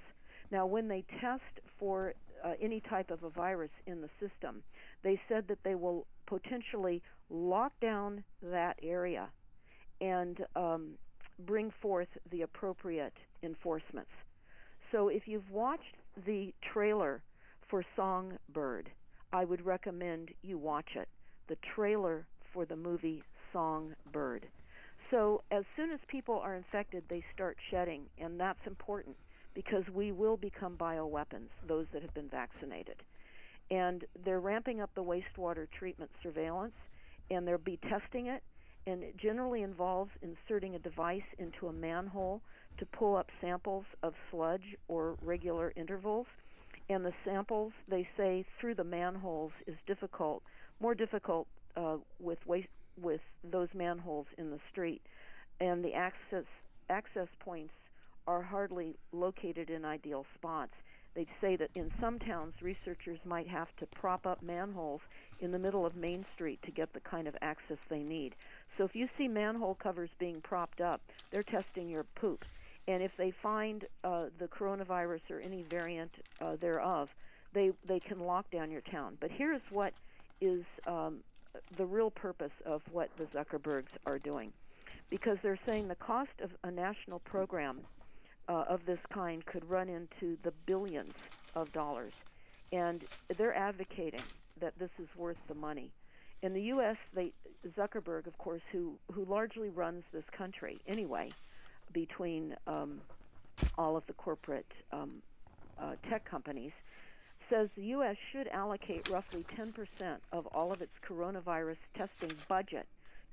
[0.51, 4.61] Now, when they test for uh, any type of a virus in the system,
[5.03, 9.29] they said that they will potentially lock down that area
[10.01, 10.91] and um,
[11.45, 14.11] bring forth the appropriate enforcements.
[14.91, 17.21] So, if you've watched the trailer
[17.69, 18.89] for Songbird,
[19.33, 21.07] I would recommend you watch it.
[21.47, 24.47] The trailer for the movie Songbird.
[25.11, 29.15] So, as soon as people are infected, they start shedding, and that's important
[29.53, 32.97] because we will become bioweapons, those that have been vaccinated.
[33.71, 36.75] And they're ramping up the wastewater treatment surveillance,
[37.31, 38.43] and they'll be testing it.
[38.87, 42.41] And it generally involves inserting a device into a manhole
[42.77, 46.27] to pull up samples of sludge or regular intervals.
[46.89, 50.43] And the samples, they say, through the manholes is difficult,
[50.79, 52.39] more difficult uh, with
[53.01, 55.01] with those manholes in the street,
[55.59, 56.45] and the access
[56.89, 57.73] access points
[58.27, 60.71] are hardly located in ideal spots.
[61.15, 65.01] They say that in some towns, researchers might have to prop up manholes
[65.39, 68.35] in the middle of Main Street to get the kind of access they need.
[68.77, 72.43] So if you see manhole covers being propped up, they're testing your poop.
[72.87, 77.09] And if they find uh, the coronavirus or any variant uh, thereof,
[77.53, 79.17] they they can lock down your town.
[79.19, 79.93] But here's what
[80.41, 81.19] is um,
[81.77, 84.51] the real purpose of what the Zuckerbergs are doing,
[85.09, 87.79] because they're saying the cost of a national program
[88.49, 91.15] uh, of this kind could run into the billions
[91.55, 92.13] of dollars,
[92.71, 93.05] and
[93.37, 94.25] they're advocating
[94.59, 95.91] that this is worth the money.
[96.45, 97.33] In the U.S., they,
[97.75, 101.33] Zuckerberg, of course, who who largely runs this country anyway,
[101.91, 103.01] between um,
[103.79, 105.23] all of the corporate um,
[105.81, 106.71] uh, tech companies,
[107.49, 108.15] says the U.S.
[108.31, 109.73] should allocate roughly 10%
[110.31, 112.85] of all of its coronavirus testing budget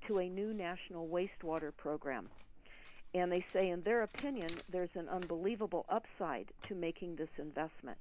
[0.07, 2.31] to a new national wastewater program.
[3.13, 7.99] And they say, in their opinion, there's an unbelievable upside to making this investment.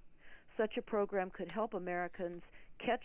[0.56, 2.43] Such a program could help Americans
[2.80, 3.04] catch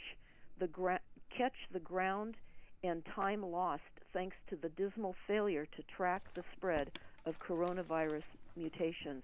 [0.61, 1.01] the, gra-
[1.37, 2.37] catch the ground
[2.85, 6.91] and time lost thanks to the dismal failure to track the spread
[7.27, 8.23] of coronavirus
[8.57, 9.23] mutations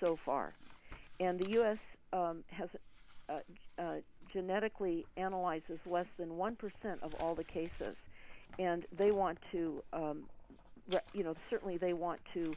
[0.00, 0.54] so far.
[1.20, 1.78] And the U.S.
[2.12, 2.68] Um, has
[3.28, 3.38] uh,
[3.78, 3.96] uh,
[4.32, 6.56] genetically analyzes less than 1%
[7.02, 7.96] of all the cases.
[8.58, 10.22] And they want to, um,
[10.88, 12.56] re- you know, certainly they want to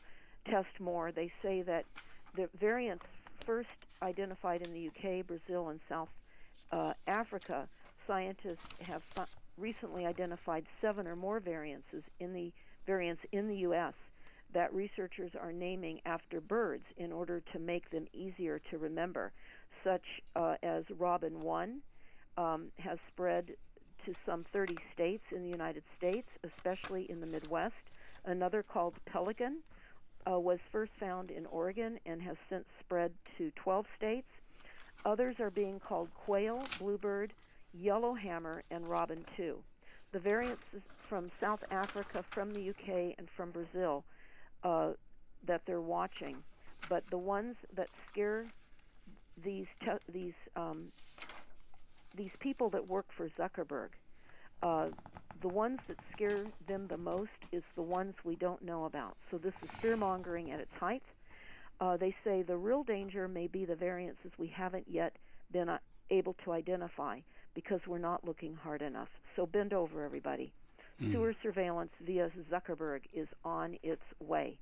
[0.49, 1.11] test more.
[1.11, 1.85] They say that
[2.35, 3.05] the variants
[3.45, 3.69] first
[4.01, 6.09] identified in the UK, Brazil, and South
[6.71, 7.67] uh, Africa,
[8.07, 9.21] scientists have fu-
[9.57, 11.87] recently identified seven or more variants
[12.19, 12.51] in the
[12.85, 13.93] variants in the U.S.
[14.53, 19.31] that researchers are naming after birds in order to make them easier to remember
[19.83, 20.03] such
[20.35, 21.81] uh, as Robin 1
[22.37, 23.51] um, has spread
[24.05, 27.73] to some 30 states in the United States, especially in the Midwest.
[28.25, 29.57] Another called Pelican
[30.29, 34.27] uh, was first found in Oregon and has since spread to 12 states.
[35.05, 37.33] Others are being called quail, bluebird,
[37.79, 39.63] yellowhammer, and robin 2.
[40.13, 40.63] The variants
[41.09, 44.05] from South Africa, from the UK, and from Brazil
[44.63, 44.91] uh,
[45.47, 46.43] that they're watching,
[46.89, 48.47] but the ones that scare
[49.43, 50.91] these te- these um,
[52.15, 53.89] these people that work for Zuckerberg,
[54.63, 54.89] uh,
[55.41, 59.17] the ones that scare them the most is the ones we don't know about.
[59.31, 61.03] So this is fear mongering at its height.
[61.81, 65.15] Uh, they say the real danger may be the variances we haven't yet
[65.51, 65.77] been uh,
[66.11, 67.19] able to identify
[67.57, 69.07] because we're not looking hard enough.
[69.35, 70.53] So bend over, everybody.
[71.01, 71.11] Mm.
[71.11, 74.59] Sewer surveillance via Zuckerberg is on its way.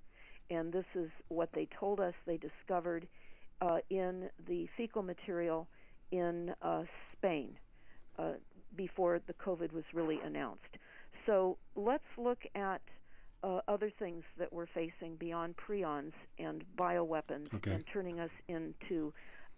[0.49, 3.05] And this is what they told us they discovered
[3.59, 5.67] uh, in the fecal material
[6.13, 7.57] in uh, Spain
[8.17, 8.35] uh,
[8.77, 10.61] before the COVID was really announced.
[11.25, 12.81] So let's look at
[13.43, 17.71] uh, other things that we're facing beyond prions and bioweapons okay.
[17.71, 19.11] and turning us into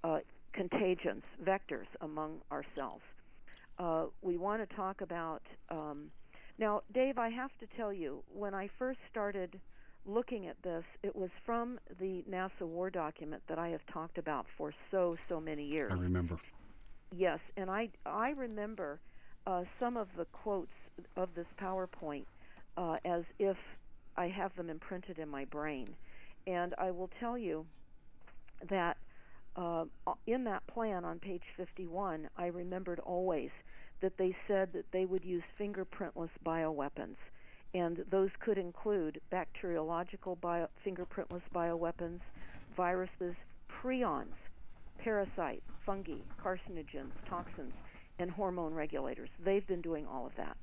[0.03, 0.21] uh,
[0.53, 3.03] contagions, vectors among ourselves.
[3.79, 5.41] Uh, we want to talk about.
[5.69, 6.11] Um,
[6.57, 9.59] now, Dave, I have to tell you, when I first started
[10.05, 14.45] looking at this, it was from the NASA war document that I have talked about
[14.57, 15.91] for so so many years.
[15.93, 16.37] I remember.
[17.15, 18.99] Yes, and I I remember
[19.45, 20.71] uh, some of the quotes
[21.15, 22.25] of this PowerPoint
[22.77, 23.57] uh, as if
[24.15, 25.95] I have them imprinted in my brain,
[26.47, 27.65] and I will tell you
[28.69, 28.97] that
[29.55, 29.85] uh,
[30.25, 33.49] in that plan on page 51, I remembered always
[34.01, 37.15] that they said that they would use fingerprintless bioweapons
[37.73, 42.19] and those could include bacteriological bio, fingerprintless bioweapons,
[42.75, 43.35] viruses,
[43.69, 44.33] prions,
[44.97, 47.73] parasites, fungi, carcinogens, toxins,
[48.19, 49.29] and hormone regulators.
[49.43, 50.57] They've been doing all of that.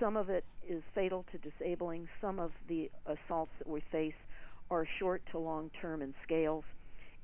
[0.00, 2.08] Some of it is fatal to disabling.
[2.20, 4.14] Some of the assaults that we face
[4.70, 6.64] are short to long term in scales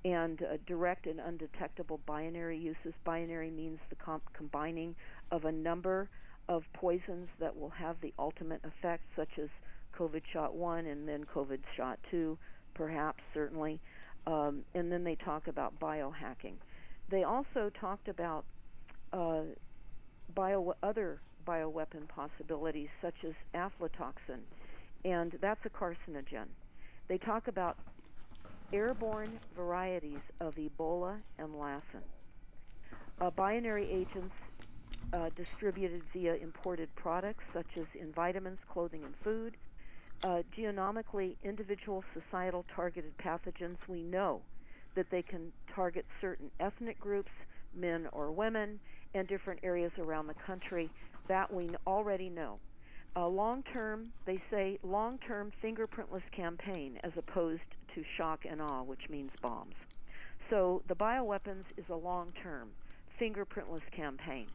[0.04, 2.94] and uh, direct and undetectable binary uses.
[3.04, 4.94] Binary means the com- combining
[5.30, 6.08] of a number
[6.48, 9.48] of poisons that will have the ultimate effect, such as
[9.98, 12.38] COVID shot 1 and then COVID shot 2,
[12.74, 13.80] perhaps, certainly.
[14.26, 16.54] Um, and then they talk about biohacking.
[17.10, 18.44] They also talked about
[19.12, 19.42] uh,
[20.34, 24.40] bio, other bioweapon possibilities, such as aflatoxin,
[25.04, 26.46] and that's a carcinogen.
[27.08, 27.78] They talk about
[28.72, 32.02] airborne varieties of Ebola and Lassa.
[33.20, 34.34] Uh, binary agents
[35.12, 39.56] uh, distributed via imported products such as in vitamins, clothing, and food.
[40.24, 44.42] Uh, genomically, individual societal targeted pathogens, we know
[44.94, 47.30] that they can target certain ethnic groups,
[47.74, 48.80] men or women,
[49.14, 50.90] and different areas around the country.
[51.28, 52.58] That we already know.
[53.16, 57.62] A long term, they say long term fingerprintless campaign as opposed
[57.94, 59.74] to shock and awe, which means bombs.
[60.50, 62.70] So the bioweapons is a long term
[63.20, 64.46] fingerprintless campaign,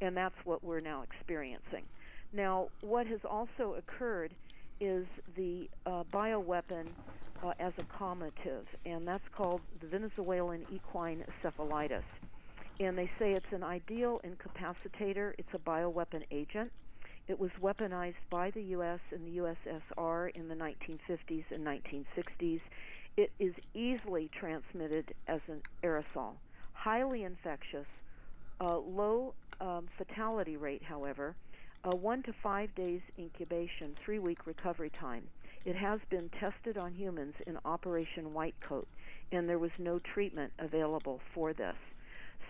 [0.00, 1.84] and that's what we're now experiencing.
[2.32, 4.34] Now, what has also occurred
[4.80, 5.06] is
[5.36, 6.88] the uh, bioweapon
[7.42, 12.04] uh, as a calmative, and that's called the Venezuelan equine encephalitis.
[12.78, 16.70] And they say it's an ideal incapacitator, it's a bioweapon agent
[17.28, 19.00] it was weaponized by the U.S.
[19.10, 22.60] and the USSR in the 1950s and 1960s.
[23.16, 26.34] It is easily transmitted as an aerosol,
[26.72, 27.86] highly infectious,
[28.60, 31.34] uh, low um, fatality rate, however,
[31.84, 35.24] a one to five days incubation, three week recovery time.
[35.64, 38.86] It has been tested on humans in Operation Whitecoat,
[39.32, 41.76] and there was no treatment available for this.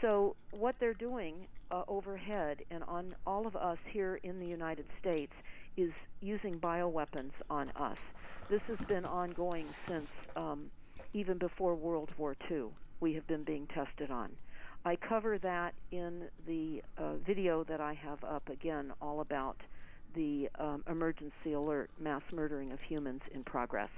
[0.00, 4.86] So, what they're doing uh, overhead and on all of us here in the United
[5.00, 5.32] States
[5.76, 7.98] is using bioweapons on us.
[8.48, 10.70] This has been ongoing since um,
[11.14, 12.66] even before World War II.
[13.00, 14.30] We have been being tested on.
[14.86, 19.56] I cover that in the uh, video that I have up again, all about
[20.14, 23.88] the um, emergency alert mass murdering of humans in progress.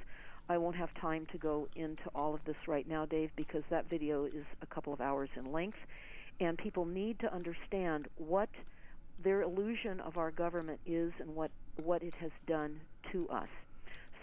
[0.48, 3.90] I won't have time to go into all of this right now, Dave, because that
[3.90, 5.76] video is a couple of hours in length
[6.40, 8.48] and people need to understand what
[9.22, 11.50] their illusion of our government is and what
[11.84, 12.80] what it has done
[13.12, 13.48] to us.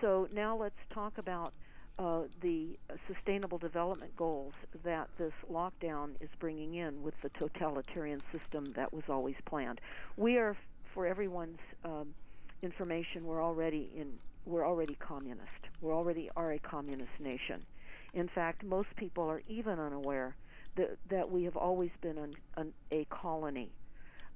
[0.01, 1.54] So now let's talk about
[1.97, 2.77] uh, the
[3.08, 4.53] sustainable development goals
[4.84, 9.79] that this lockdown is bringing in with the totalitarian system that was always planned.
[10.17, 10.58] We are,
[10.93, 12.13] for everyone's um,
[12.62, 14.13] information, we're already in
[14.45, 15.49] we're already communist.
[15.81, 17.65] We already are a communist nation.
[18.13, 20.36] In fact, most people are even unaware
[20.75, 23.71] that that we have always been an, an, a colony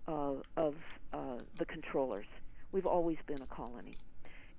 [0.08, 0.76] uh, of
[1.14, 2.26] uh, the controllers.
[2.72, 3.96] We've always been a colony,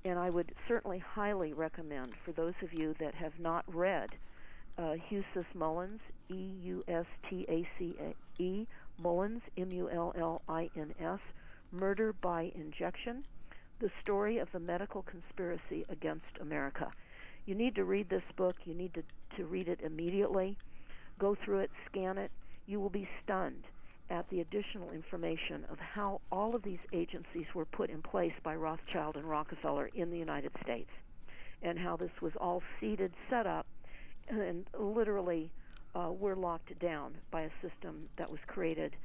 [0.04, 4.10] and I would certainly highly recommend for those of you that have not read
[4.78, 7.96] uh, Eustace Mullins, E U S T A C
[8.38, 8.66] E
[8.98, 11.20] Mullins, M U L L I N S,
[11.72, 13.24] Murder by Injection,
[13.80, 16.90] the story of the medical conspiracy against America.
[17.46, 18.56] You need to read this book.
[18.64, 19.02] You need to,
[19.36, 20.56] to read it immediately
[21.20, 22.32] go through it, scan it,
[22.66, 23.62] you will be stunned
[24.10, 28.54] at the additional information of how all of these agencies were put in place by
[28.54, 30.90] Rothschild and Rockefeller in the United States
[31.62, 33.66] and how this was all seeded, set up,
[34.28, 35.50] and literally
[35.94, 38.96] uh, we're locked down by a system that was created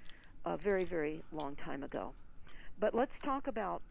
[0.45, 2.13] a very, very long time ago.
[2.79, 3.81] But let's talk about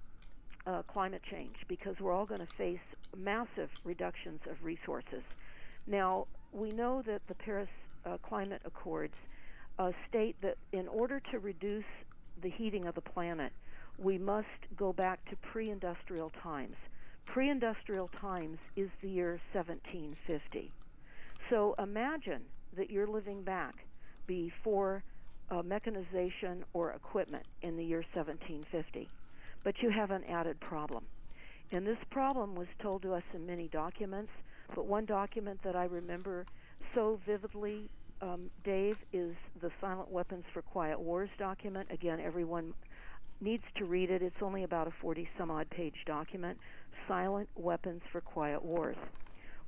[0.67, 2.79] uh, climate change because we're all going to face
[3.17, 5.23] massive reductions of resources.
[5.87, 7.69] Now, we know that the Paris
[8.07, 9.15] uh, climate accords
[9.79, 11.85] uh, state that in order to reduce
[12.43, 13.53] the heating of the planet,
[13.99, 16.77] we must go back to pre industrial times.
[17.27, 20.71] Pre industrial times is the year 1750.
[21.51, 22.43] So imagine
[22.77, 23.75] that you're living back
[24.27, 25.03] before
[25.51, 29.09] uh, mechanization or equipment in the year 1750,
[29.63, 31.05] but you have an added problem.
[31.71, 34.31] And this problem was told to us in many documents,
[34.75, 36.47] but one document that I remember
[36.95, 37.91] so vividly,
[38.25, 41.89] um, Dave, is the Silent Weapons for Quiet Wars document.
[41.91, 42.73] Again, everyone
[43.41, 44.23] needs to read it.
[44.23, 46.59] It's only about a 40 some odd page document
[47.07, 48.97] Silent Weapons for Quiet Wars.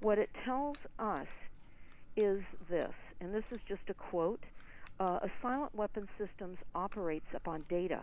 [0.00, 1.26] What it tells us
[2.16, 2.40] is
[2.70, 4.40] this, and this is just a quote
[4.98, 8.02] uh, a silent weapon systems operates upon data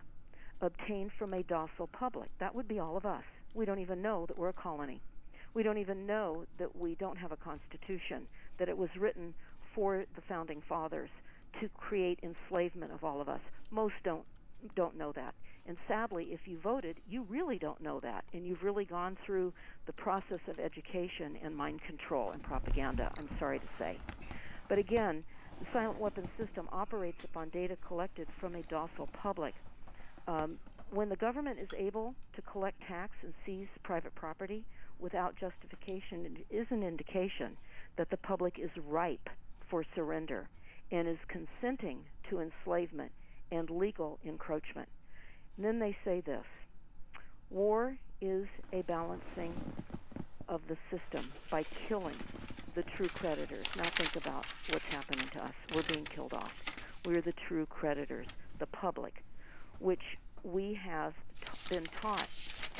[0.62, 2.30] obtained from a docile public.
[2.40, 3.24] That would be all of us.
[3.56, 5.02] We don't even know that we're a colony.
[5.56, 8.28] We don't even know that we don't have a constitution,
[8.60, 9.34] that it was written
[9.74, 11.10] for the founding fathers
[11.62, 13.42] to create enslavement of all of us.
[13.72, 14.24] Most don't
[14.76, 15.34] don't know that.
[15.66, 18.26] And sadly, if you voted, you really don't know that.
[18.34, 19.54] And you've really gone through
[19.86, 23.98] the process of education and mind control and propaganda, I'm sorry to say.
[24.68, 25.24] But again,
[25.60, 29.54] the silent weapons system operates upon data collected from a docile public.
[30.28, 30.58] Um,
[30.90, 34.66] when the government is able to collect tax and seize private property
[35.00, 37.58] without justification, it is an indication
[37.98, 39.30] that the public is ripe
[39.74, 40.48] for surrender
[40.92, 41.98] and is consenting
[42.30, 43.12] to enslavement
[43.52, 44.88] and legal encroachment.
[45.58, 46.46] And then they say this
[47.50, 49.64] war is a balancing
[50.48, 52.20] of the system by killing
[52.76, 53.68] the true creditors.
[53.74, 55.54] Now think about what's happening to us.
[55.72, 56.54] We're being killed off.
[57.04, 58.28] We're the true creditors,
[58.60, 59.24] the public,
[59.80, 60.04] which
[60.44, 62.30] we have t- been taught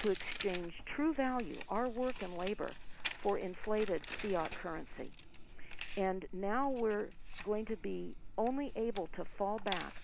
[0.04, 2.78] to exchange true value, our work and labor,
[3.24, 5.16] for inflated fiat currency.
[5.98, 7.10] And now we're
[7.44, 9.96] going to be only able to fall back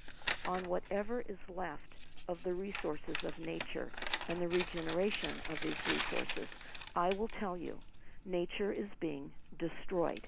[0.45, 1.95] on whatever is left
[2.27, 3.93] of the resources of nature
[4.27, 6.47] and the regeneration of these resources.
[6.95, 7.81] I will tell you,
[8.25, 10.27] nature is being destroyed.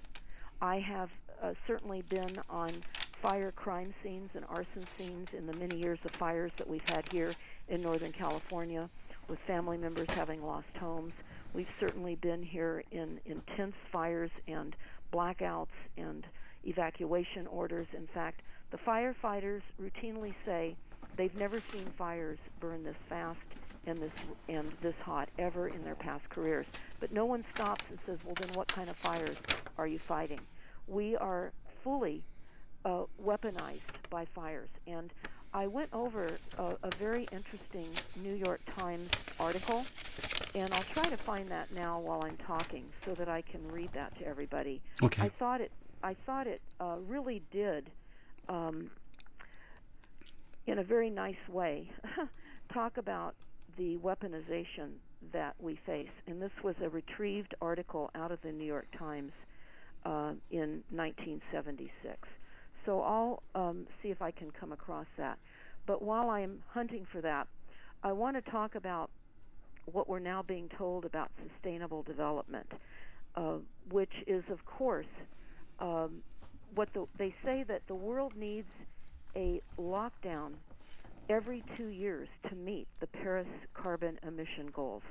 [0.62, 1.10] I have
[1.44, 2.84] uh, certainly been on
[3.22, 7.06] fire crime scenes and arson scenes in the many years of fires that we've had
[7.06, 7.38] here
[7.68, 8.90] in Northern California
[9.28, 11.14] with family members having lost homes.
[11.54, 14.76] We've certainly been here in intense fires and
[15.14, 16.26] blackouts and
[16.64, 17.88] evacuation orders.
[17.96, 18.42] In fact,
[18.72, 20.78] the firefighters routinely say
[21.18, 23.40] they've never seen fires burn this fast
[23.86, 24.12] and this
[24.48, 26.68] and this hot ever in their past careers.
[27.00, 29.38] But no one stops and says, "Well, then what kind of fires
[29.78, 30.46] are you fighting?"
[30.88, 31.54] We are
[31.84, 32.26] fully
[32.86, 35.12] uh, weaponized by fires, and
[35.54, 39.88] I went over a, a very interesting New York Times article,
[40.56, 43.92] and I'll try to find that now while I'm talking so that I can read
[43.94, 44.82] that to everybody.
[45.04, 45.24] Okay.
[45.24, 45.72] I thought it
[46.04, 47.92] I thought it uh, really did,
[48.50, 48.92] um,
[50.68, 51.92] in a very nice way,
[52.74, 53.36] talk about
[53.78, 54.94] the weaponization
[55.34, 56.10] that we face.
[56.28, 59.32] And this was a retrieved article out of the New York Times
[60.06, 62.18] uh, in 1976.
[62.86, 65.38] So I'll um, see if I can come across that.
[65.86, 67.48] But while I'm hunting for that,
[68.04, 69.10] I want to talk about
[69.92, 72.72] what we're now being told about sustainable development,
[73.36, 73.58] uh,
[73.90, 75.08] which is, of course,
[75.80, 76.22] um,
[76.76, 78.68] what the, they say that the world needs
[79.36, 80.54] a lockdown
[81.30, 85.04] every two years to meet the Paris carbon emission goals.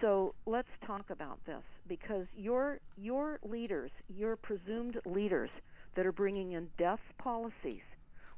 [0.00, 5.50] So let's talk about this because your your leaders, your presumed leaders
[5.96, 7.82] that are bringing in death policies,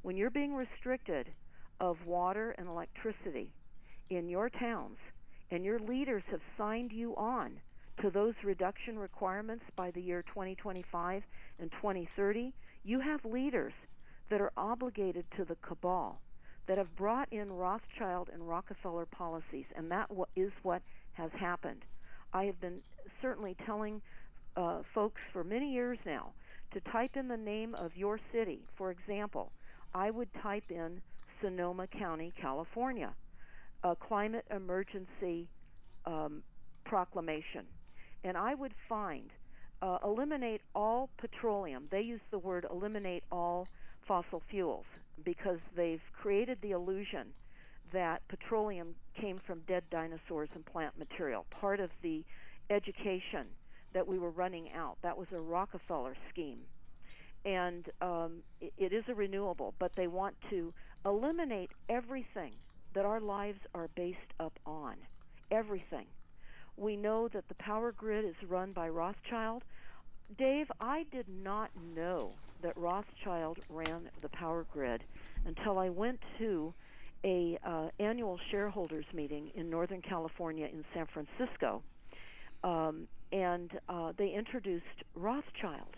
[0.03, 1.29] when you're being restricted
[1.81, 3.51] of water and electricity
[4.11, 4.99] in your towns,
[5.51, 7.53] and your leaders have signed you on
[8.03, 11.23] to those reduction requirements by the year 2025
[11.61, 12.53] and 2030,
[12.83, 13.73] you have leaders
[14.31, 16.21] that are obligated to the cabal
[16.67, 20.83] that have brought in Rothschild and Rockefeller policies, and that is what
[21.13, 21.85] has happened.
[22.33, 22.81] I have been
[23.23, 24.01] certainly telling
[24.57, 26.33] uh, folks for many years now
[26.75, 28.67] to type in the name of your city.
[28.77, 29.53] For example,
[29.95, 31.01] I would type in
[31.41, 33.15] Sonoma County, California,
[33.83, 35.49] a climate emergency
[36.07, 36.43] um,
[36.85, 37.65] proclamation
[38.25, 39.31] and I would find
[39.83, 41.85] uh, eliminate all petroleum.
[41.91, 43.69] They use the word eliminate all
[44.09, 44.87] fossil fuels
[45.25, 47.29] because they've created the illusion
[47.93, 52.25] that petroleum came from dead dinosaurs and plant material, part of the
[52.71, 53.47] education
[53.95, 54.99] that we were running out.
[55.03, 56.59] That was a Rockefeller scheme.
[57.45, 60.73] And um, it, is a renewable, but they want to
[61.05, 62.53] eliminate everything
[62.95, 64.95] that our lives are based up on.
[65.51, 66.07] Everything.
[66.77, 69.63] We know that the power grid is run by Rothschild.
[70.39, 72.33] Dave, I did not know
[72.63, 75.03] that Rothschild ran the power grid
[75.47, 76.73] until I went to
[77.25, 81.83] a uh, annual shareholders meeting in Northern California in San Francisco,
[82.65, 85.97] um, and uh, they introduced Rothschild.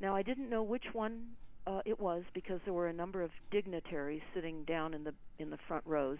[0.00, 1.28] Now I didn't know which one
[1.66, 5.50] uh, it was because there were a number of dignitaries sitting down in the in
[5.50, 6.18] the front rows.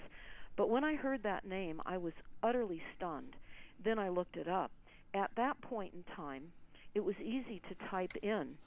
[0.57, 3.37] But when I heard that name, I was utterly stunned
[3.85, 4.73] then I looked it up.
[5.15, 6.53] At that point in time,
[6.95, 8.59] it was easy to type in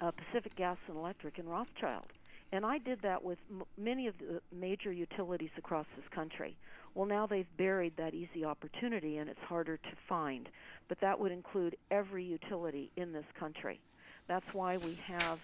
[0.00, 2.06] uh, Pacific Gas and Electric and Rothschild.
[2.52, 6.56] And I did that with m- many of the major utilities across this country.
[6.96, 10.48] Well, now they've buried that easy opportunity and it's harder to find.
[10.88, 13.80] But that would include every utility in this country.
[14.28, 15.38] That's why we have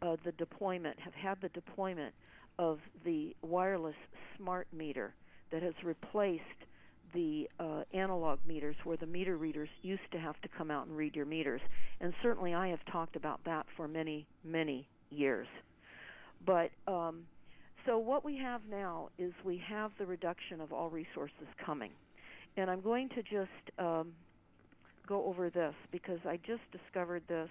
[0.00, 2.14] uh, the deployment, have had the deployment
[2.58, 3.94] of the wireless
[4.38, 5.14] smart meter
[5.52, 6.42] that has replaced
[7.12, 10.96] the uh, analog meters where the meter readers used to have to come out and
[10.96, 11.60] read your meters.
[12.00, 15.46] And certainly I have talked about that for many, many years.
[16.44, 17.24] But um,
[17.86, 21.92] So what we have now is we have the reduction of all resources coming,
[22.56, 24.12] and I'm going to just um,
[25.06, 27.48] go over this because I just discovered this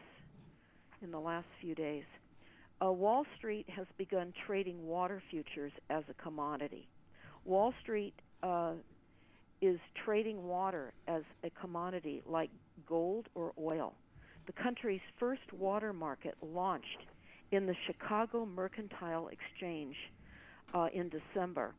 [1.01, 2.03] in the last few days.
[2.83, 6.89] Uh, Wall Street has begun trading water futures as a commodity.
[7.45, 8.13] Wall Street
[8.43, 8.73] uh,
[9.61, 12.49] is trading water as a commodity like
[12.85, 13.93] gold or oil.
[14.47, 17.05] The country's first water market launched
[17.51, 19.95] in the Chicago Mercantile Exchange
[20.93, 21.73] in December.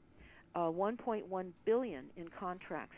[0.54, 2.96] Uh, 1.1 billion in contracts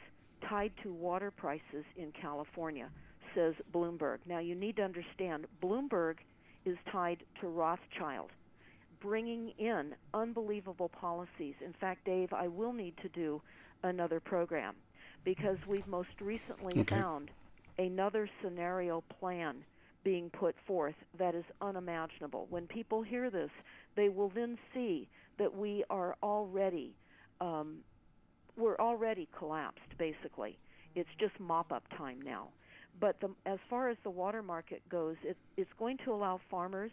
[0.48, 2.88] tied to water prices in California,
[3.34, 4.18] says Bloomberg.
[4.26, 6.16] Now you need to understand Bloomberg
[6.64, 8.30] is tied to Rothschild,
[9.00, 11.54] bringing in unbelievable policies.
[11.64, 13.40] In fact, Dave, I will need to do
[13.82, 14.74] another program
[15.24, 16.94] because we've most recently okay.
[16.96, 17.30] found
[17.78, 19.64] another scenario plan
[20.04, 22.46] being put forth that is unimaginable.
[22.50, 23.50] When people hear this,
[23.96, 25.08] they will then see
[25.38, 26.94] that we are already
[27.40, 27.78] um,
[28.56, 30.58] we're already collapsed basically.
[30.94, 32.48] It's just mop up time now.
[33.00, 36.90] But the, as far as the water market goes, it, it's going to allow farmers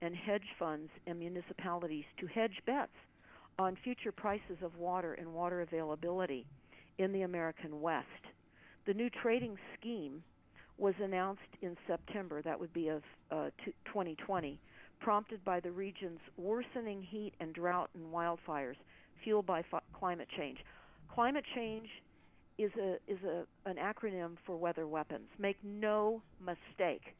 [0.00, 2.92] and hedge funds and municipalities to hedge bets
[3.58, 6.46] on future prices of water and water availability
[6.98, 8.06] in the American West.
[8.86, 10.22] The new trading scheme
[10.78, 13.50] was announced in September, that would be of uh,
[13.86, 14.60] 2020,
[15.00, 18.76] prompted by the region's worsening heat and drought and wildfires
[19.22, 20.58] fueled by f- climate change.
[21.12, 21.88] Climate change
[22.58, 25.28] is a is a an acronym for weather weapons.
[25.38, 27.14] Make no mistake.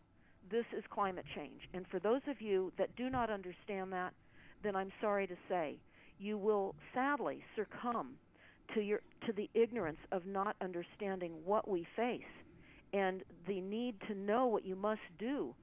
[0.51, 1.61] This is climate change.
[1.75, 4.13] And for those of you that do not understand that,
[4.63, 5.79] then I'm sorry to say,
[6.19, 8.15] you will sadly succumb
[8.75, 12.23] to your to the ignorance of not understanding what we face
[12.93, 15.55] and the need to know what you must do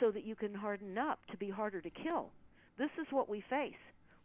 [0.00, 2.30] so that you can harden up to be harder to kill.
[2.78, 3.72] This is what we face.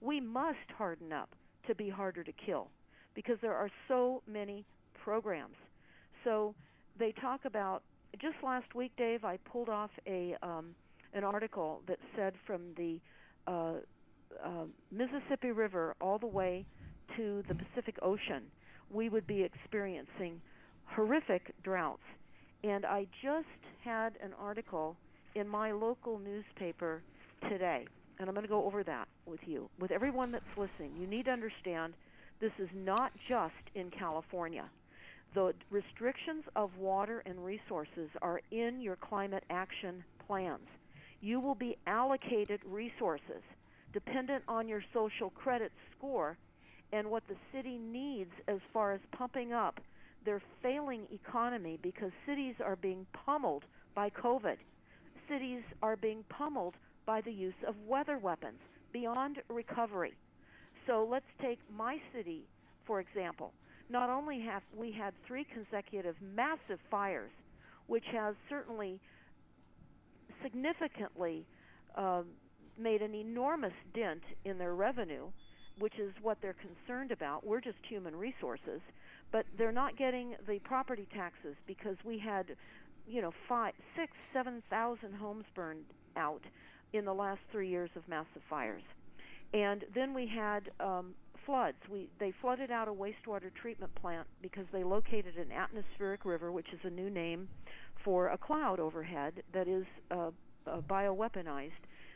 [0.02, 1.30] We must harden up
[1.68, 2.70] to be harder to kill
[3.16, 4.66] because there are so many
[5.04, 5.56] programs.
[6.24, 6.54] So
[7.00, 7.84] they talk about
[8.22, 9.24] just last week, Dave.
[9.24, 10.76] I pulled off a um,
[11.14, 13.00] an article that said from the
[13.48, 13.74] uh,
[14.44, 16.66] uh, Mississippi River all the way
[17.18, 18.44] to the Pacific Ocean,
[18.92, 20.42] we would be experiencing
[20.86, 22.02] horrific droughts.
[22.64, 23.46] And I just
[23.84, 24.98] had an article
[25.36, 27.02] in my local newspaper
[27.50, 27.86] today,
[28.20, 30.94] and I'm going to go over that with you, with everyone that's listening.
[31.00, 31.94] You need to understand
[32.40, 34.66] this is not just in California.
[35.34, 40.68] The restrictions of water and resources are in your climate action plans.
[41.22, 43.42] You will be allocated resources
[43.94, 46.38] dependent on your social credit score
[46.92, 49.80] and what the city needs as far as pumping up
[50.26, 53.64] their failing economy because cities are being pummeled
[53.96, 54.58] by COVID.
[55.30, 58.60] Cities are being pummeled by the use of weather weapons
[58.92, 60.14] beyond recovery.
[60.88, 62.44] So let's take my city,
[62.86, 63.54] for example.
[63.90, 67.32] Not only have we had three consecutive massive fires,
[67.88, 69.00] which has certainly
[70.42, 71.46] significantly
[71.96, 72.26] um,
[72.78, 75.28] made an enormous dent in their revenue,
[75.80, 77.46] which is what they're concerned about.
[77.46, 78.82] We're just human resources,
[79.32, 82.56] but they're not getting the property taxes because we had,
[83.08, 85.86] you know, five, six, seven thousand homes burned
[86.16, 86.42] out
[86.94, 88.84] in the last three years of massive fires.
[89.54, 91.14] And then we had um,
[91.46, 91.78] floods.
[91.92, 96.68] We they flooded out a wastewater treatment plant because they located an atmospheric river, which
[96.74, 97.48] is a new name
[98.04, 100.32] for a cloud overhead that is uh,
[100.68, 101.72] uh, bioweaponized.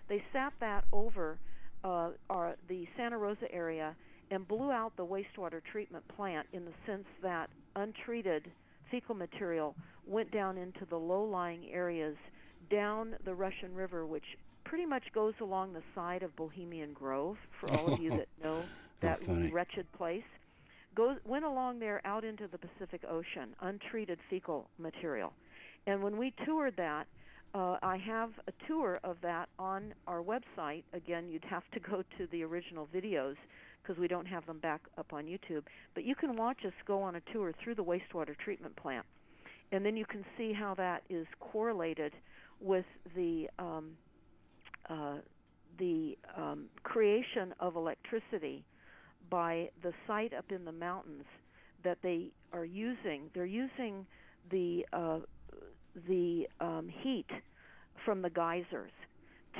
[0.09, 1.37] They sat that over
[1.83, 3.95] uh, our, the Santa Rosa area
[4.31, 8.49] and blew out the wastewater treatment plant in the sense that untreated
[8.89, 9.75] fecal material
[10.05, 12.15] went down into the low-lying areas
[12.69, 14.23] down the Russian River, which
[14.63, 17.37] pretty much goes along the side of Bohemian Grove.
[17.59, 18.63] For all of you that know
[19.01, 19.19] that
[19.51, 20.23] wretched place,
[20.95, 25.31] goes went along there out into the Pacific Ocean, untreated fecal material.
[25.85, 27.07] And when we toured that,
[27.53, 30.83] uh, I have a tour of that on our website.
[30.93, 33.35] Again, you'd have to go to the original videos
[33.87, 35.63] because we don't have them back up on YouTube.
[35.93, 39.05] But you can watch us go on a tour through the wastewater treatment plant,
[39.71, 42.13] and then you can see how that is correlated
[42.59, 42.85] with
[43.15, 43.91] the um,
[44.89, 45.15] uh,
[45.79, 48.65] the um, creation of electricity
[49.29, 51.25] by the site up in the mountains
[51.83, 53.29] that they are using.
[53.33, 54.05] They're using
[54.51, 55.19] the uh,
[56.07, 57.27] the um, heat
[58.03, 58.91] from the geysers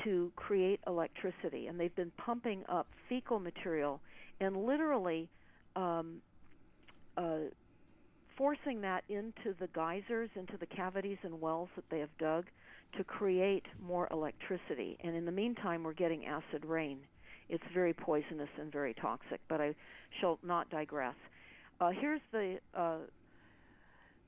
[0.04, 4.00] to create electricity, and they've been pumping up fecal material
[4.40, 5.28] and literally
[5.76, 6.20] um,
[7.16, 7.38] uh,
[8.36, 12.44] forcing that into the geysers, into the cavities and wells that they have dug
[12.96, 14.96] to create more electricity.
[15.02, 16.98] And in the meantime, we're getting acid rain
[17.48, 19.74] It's very poisonous and very toxic, but I
[20.20, 21.16] shall not digress.
[21.80, 22.98] Uh, here's the uh,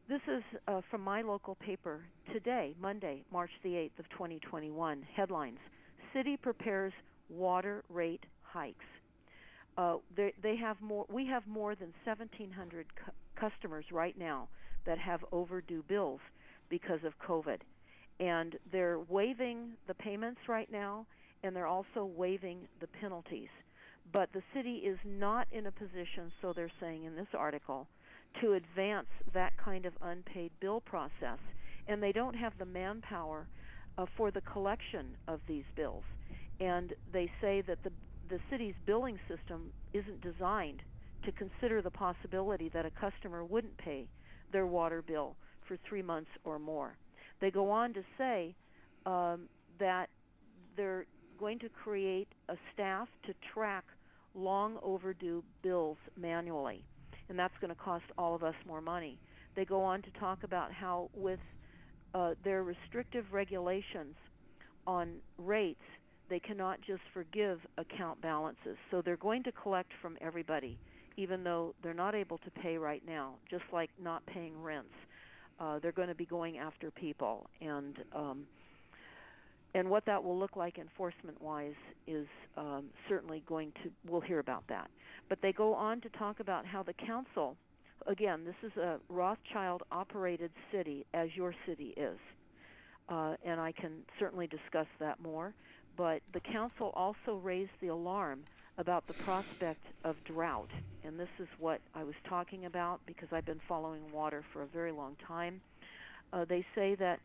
[0.08, 2.00] this is uh, from my local paper
[2.32, 5.06] today, Monday, March the 8th of 2021.
[5.14, 5.58] Headlines:
[6.12, 6.92] City prepares
[7.28, 8.84] water rate hikes.
[9.80, 11.06] Uh, they, have more.
[11.10, 14.46] We have more than 1,700 cu- customers right now
[14.84, 16.20] that have overdue bills
[16.68, 17.60] because of COVID,
[18.18, 21.06] and they're waiving the payments right now,
[21.42, 23.48] and they're also waiving the penalties.
[24.12, 27.86] But the city is not in a position, so they're saying in this article,
[28.42, 31.38] to advance that kind of unpaid bill process,
[31.88, 33.46] and they don't have the manpower
[33.96, 36.04] uh, for the collection of these bills.
[36.60, 37.92] And they say that the
[38.30, 40.82] the city's billing system isn't designed
[41.24, 44.08] to consider the possibility that a customer wouldn't pay
[44.52, 46.96] their water bill for three months or more.
[47.40, 48.54] They go on to say
[49.04, 50.08] um, that
[50.76, 51.06] they're
[51.38, 53.84] going to create a staff to track
[54.34, 56.84] long overdue bills manually,
[57.28, 59.18] and that's going to cost all of us more money.
[59.56, 61.40] They go on to talk about how, with
[62.14, 64.14] uh, their restrictive regulations
[64.86, 65.80] on rates,
[66.30, 68.76] they cannot just forgive account balances.
[68.90, 70.78] So they're going to collect from everybody,
[71.16, 74.94] even though they're not able to pay right now, just like not paying rents.
[75.58, 78.46] Uh, they're going to be going after people, and um,
[79.74, 81.74] and what that will look like enforcement wise
[82.06, 82.26] is
[82.56, 84.90] um, certainly going to we'll hear about that
[85.28, 87.56] but they go on to talk about how the council
[88.06, 92.18] again this is a rothschild operated city as your city is
[93.08, 95.54] uh, and i can certainly discuss that more
[96.01, 98.40] but the council also raised the alarm
[98.78, 100.70] about the prospect of drought
[101.05, 104.66] and this is what i was talking about because i've been following water for a
[104.66, 105.61] very long time
[106.32, 107.20] uh, they say that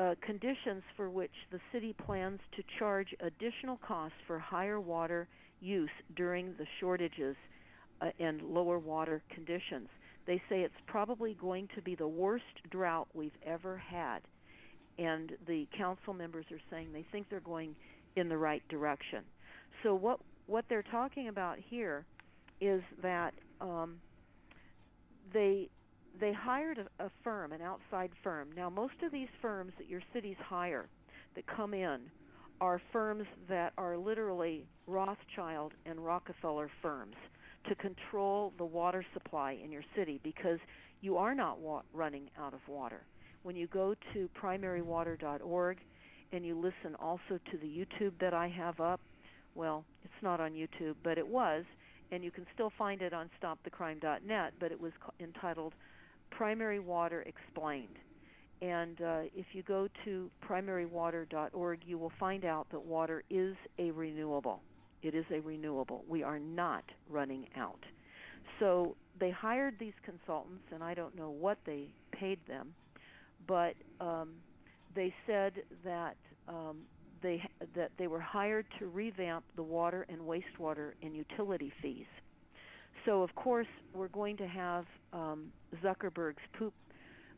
[0.00, 5.28] uh, conditions for which the city plans to charge additional costs for higher water
[5.60, 7.36] use during the shortages
[8.00, 9.88] uh, and lower water conditions.
[10.26, 14.20] They say it's probably going to be the worst drought we've ever had.
[14.98, 17.74] And the council members are saying they think they're going
[18.16, 19.24] in the right direction.
[19.82, 22.06] So what what they're talking about here
[22.60, 24.00] is that um,
[25.32, 25.68] they
[26.20, 28.48] they hired a, a firm, an outside firm.
[28.56, 30.88] Now, most of these firms that your cities hire
[31.36, 32.00] that come in
[32.60, 37.14] are firms that are literally Rothschild and Rockefeller firms
[37.68, 40.58] to control the water supply in your city because
[41.00, 43.02] you are not wa- running out of water.
[43.42, 45.78] When you go to primarywater.org
[46.32, 49.00] and you listen also to the YouTube that I have up,
[49.54, 51.64] well, it's not on YouTube, but it was,
[52.12, 55.74] and you can still find it on stopthecrime.net, but it was entitled
[56.30, 57.96] Primary Water Explained.
[58.60, 63.90] And uh, if you go to primarywater.org, you will find out that water is a
[63.92, 64.60] renewable.
[65.02, 66.04] It is a renewable.
[66.08, 67.78] We are not running out.
[68.58, 72.74] So they hired these consultants, and I don't know what they paid them,
[73.46, 74.30] but um,
[74.94, 76.16] they said that
[76.48, 76.78] um,
[77.22, 77.42] they
[77.74, 82.06] that they were hired to revamp the water and wastewater and utility fees.
[83.04, 86.74] So of course we're going to have um, Zuckerberg's poop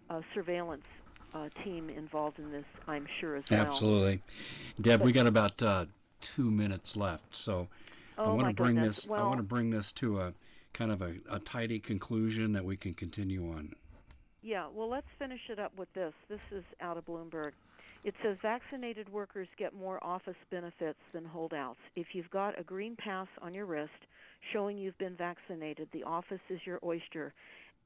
[0.09, 0.85] uh, surveillance
[1.35, 3.61] uh, team involved in this, I'm sure as well.
[3.61, 4.21] Absolutely,
[4.81, 5.01] Deb.
[5.01, 5.87] But, we got about uh,
[6.21, 7.69] two minutes left, so
[8.19, 9.03] oh I want to bring goodness.
[9.03, 9.07] this.
[9.07, 10.33] Well, I want to bring this to a
[10.73, 13.75] kind of a, a tidy conclusion that we can continue on.
[14.43, 16.15] Yeah, well, let's finish it up with this.
[16.29, 17.53] This is out of Bloomberg.
[18.05, 21.79] It says vaccinated workers get more office benefits than holdouts.
[21.95, 23.91] If you've got a green pass on your wrist
[24.55, 27.35] showing you've been vaccinated, the office is your oyster.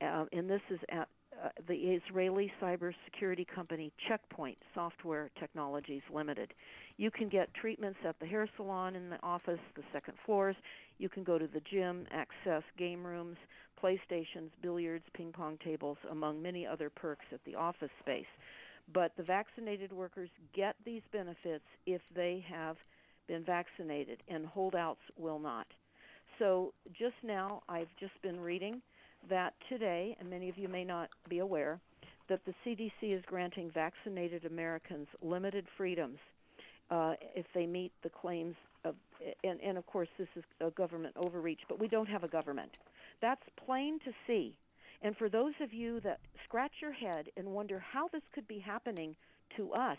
[0.01, 1.09] Uh, and this is at
[1.43, 6.55] uh, the Israeli cybersecurity company Checkpoint Software Technologies Limited.
[6.97, 10.55] You can get treatments at the hair salon in the office, the second floors.
[10.99, 13.37] You can go to the gym, access game rooms,
[13.85, 18.25] playstations, billiards, ping pong tables, among many other perks at the office space.
[18.93, 22.77] But the vaccinated workers get these benefits if they have
[23.29, 25.67] been vaccinated, and holdouts will not.
[26.39, 28.81] So just now, I've just been reading
[29.29, 31.81] that today, and many of you may not be aware,
[32.29, 36.19] that the CDC is granting vaccinated Americans limited freedoms
[36.91, 38.95] uh, if they meet the claims of,
[39.43, 42.79] and, and of course this is a government overreach, but we don't have a government.
[43.21, 44.57] That's plain to see.
[45.03, 48.59] And for those of you that scratch your head and wonder how this could be
[48.59, 49.17] happening
[49.57, 49.99] to us,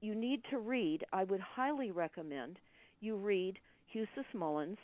[0.00, 2.58] you need to read, I would highly recommend
[3.00, 3.58] you read
[3.92, 4.78] Eustace Mullins'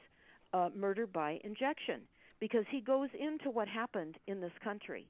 [0.53, 2.01] uh, Murder by Injection
[2.41, 5.07] because he goes into what happened in this country.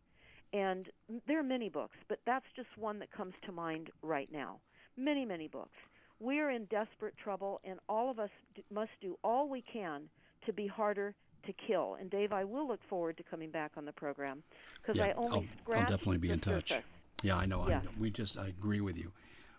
[0.53, 0.89] And
[1.27, 4.61] there are many books, but that's just one that comes to mind right now.
[4.97, 5.77] Many, many books
[6.21, 10.03] We are in desperate trouble, and all of us d- must do all we can
[10.47, 11.15] to be harder
[11.47, 11.97] to kill.
[12.01, 14.43] And Dave, I will look forward to coming back on the program
[14.83, 16.71] because Yeah, I only I'll- I'll definitely be in touch.
[16.71, 16.85] surface.
[17.23, 17.63] Yeah, I know.
[17.63, 19.13] I, we just I agree with you.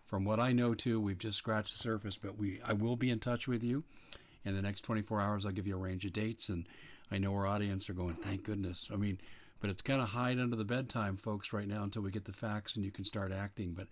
[0.05, 3.10] From what I know too, we've just scratched the surface, but we I will be
[3.10, 3.84] in touch with you.
[4.45, 6.66] In the next 24 hours, I'll give you a range of dates, and
[7.12, 8.89] I know our audience are going, thank goodness.
[8.91, 9.20] I mean,
[9.60, 12.34] but it's kind of hide under the bedtime, folks, right now until we get the
[12.34, 13.74] facts and you can start acting.
[13.74, 13.88] But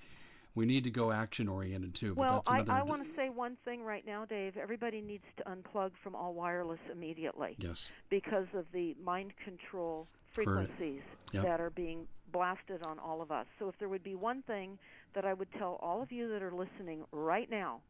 [0.58, 2.16] we need to go action oriented too.
[2.16, 4.58] But Well, I, want to say one thing right now, Dave.
[4.58, 7.92] Everybody needs to unplug from all wireless immediately Yes.
[8.10, 11.44] because of the mind control frequencies Yep.
[11.44, 13.46] that are being blasted on all of us.
[13.60, 14.80] So, if there would be one thing
[15.14, 17.82] that I would tell all of you that are listening right now,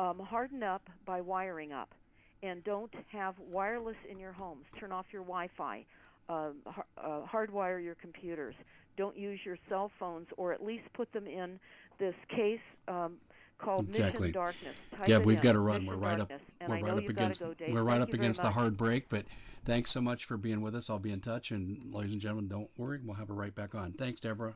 [0.00, 1.94] um, harden up by wiring up,
[2.42, 4.66] and don't have wireless in your homes.
[4.78, 5.84] Turn off your Wi-Fi.
[6.28, 6.50] Uh,
[6.96, 8.54] uh, hardwire your computers.
[8.96, 11.58] Don't use your cell phones, or at least put them in
[12.00, 13.18] this case um,
[13.58, 14.28] called Exactly.
[14.28, 14.74] Mission Darkness.
[14.96, 15.82] Type Yeah, we've in, got to run.
[15.82, 16.28] Mission We're right up.
[16.28, 16.42] Darkness.
[16.60, 17.40] And We're right up against.
[17.40, 19.08] go, We're right Thank up against the hard break.
[19.08, 19.26] But
[19.64, 20.90] thanks so much for being with us.
[20.90, 23.74] I'll be in touch, and ladies and gentlemen, don't worry, we'll have her right back
[23.76, 23.92] on.
[23.92, 24.54] Thanks, Deborah.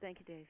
[0.00, 0.46] Thank you, Dave.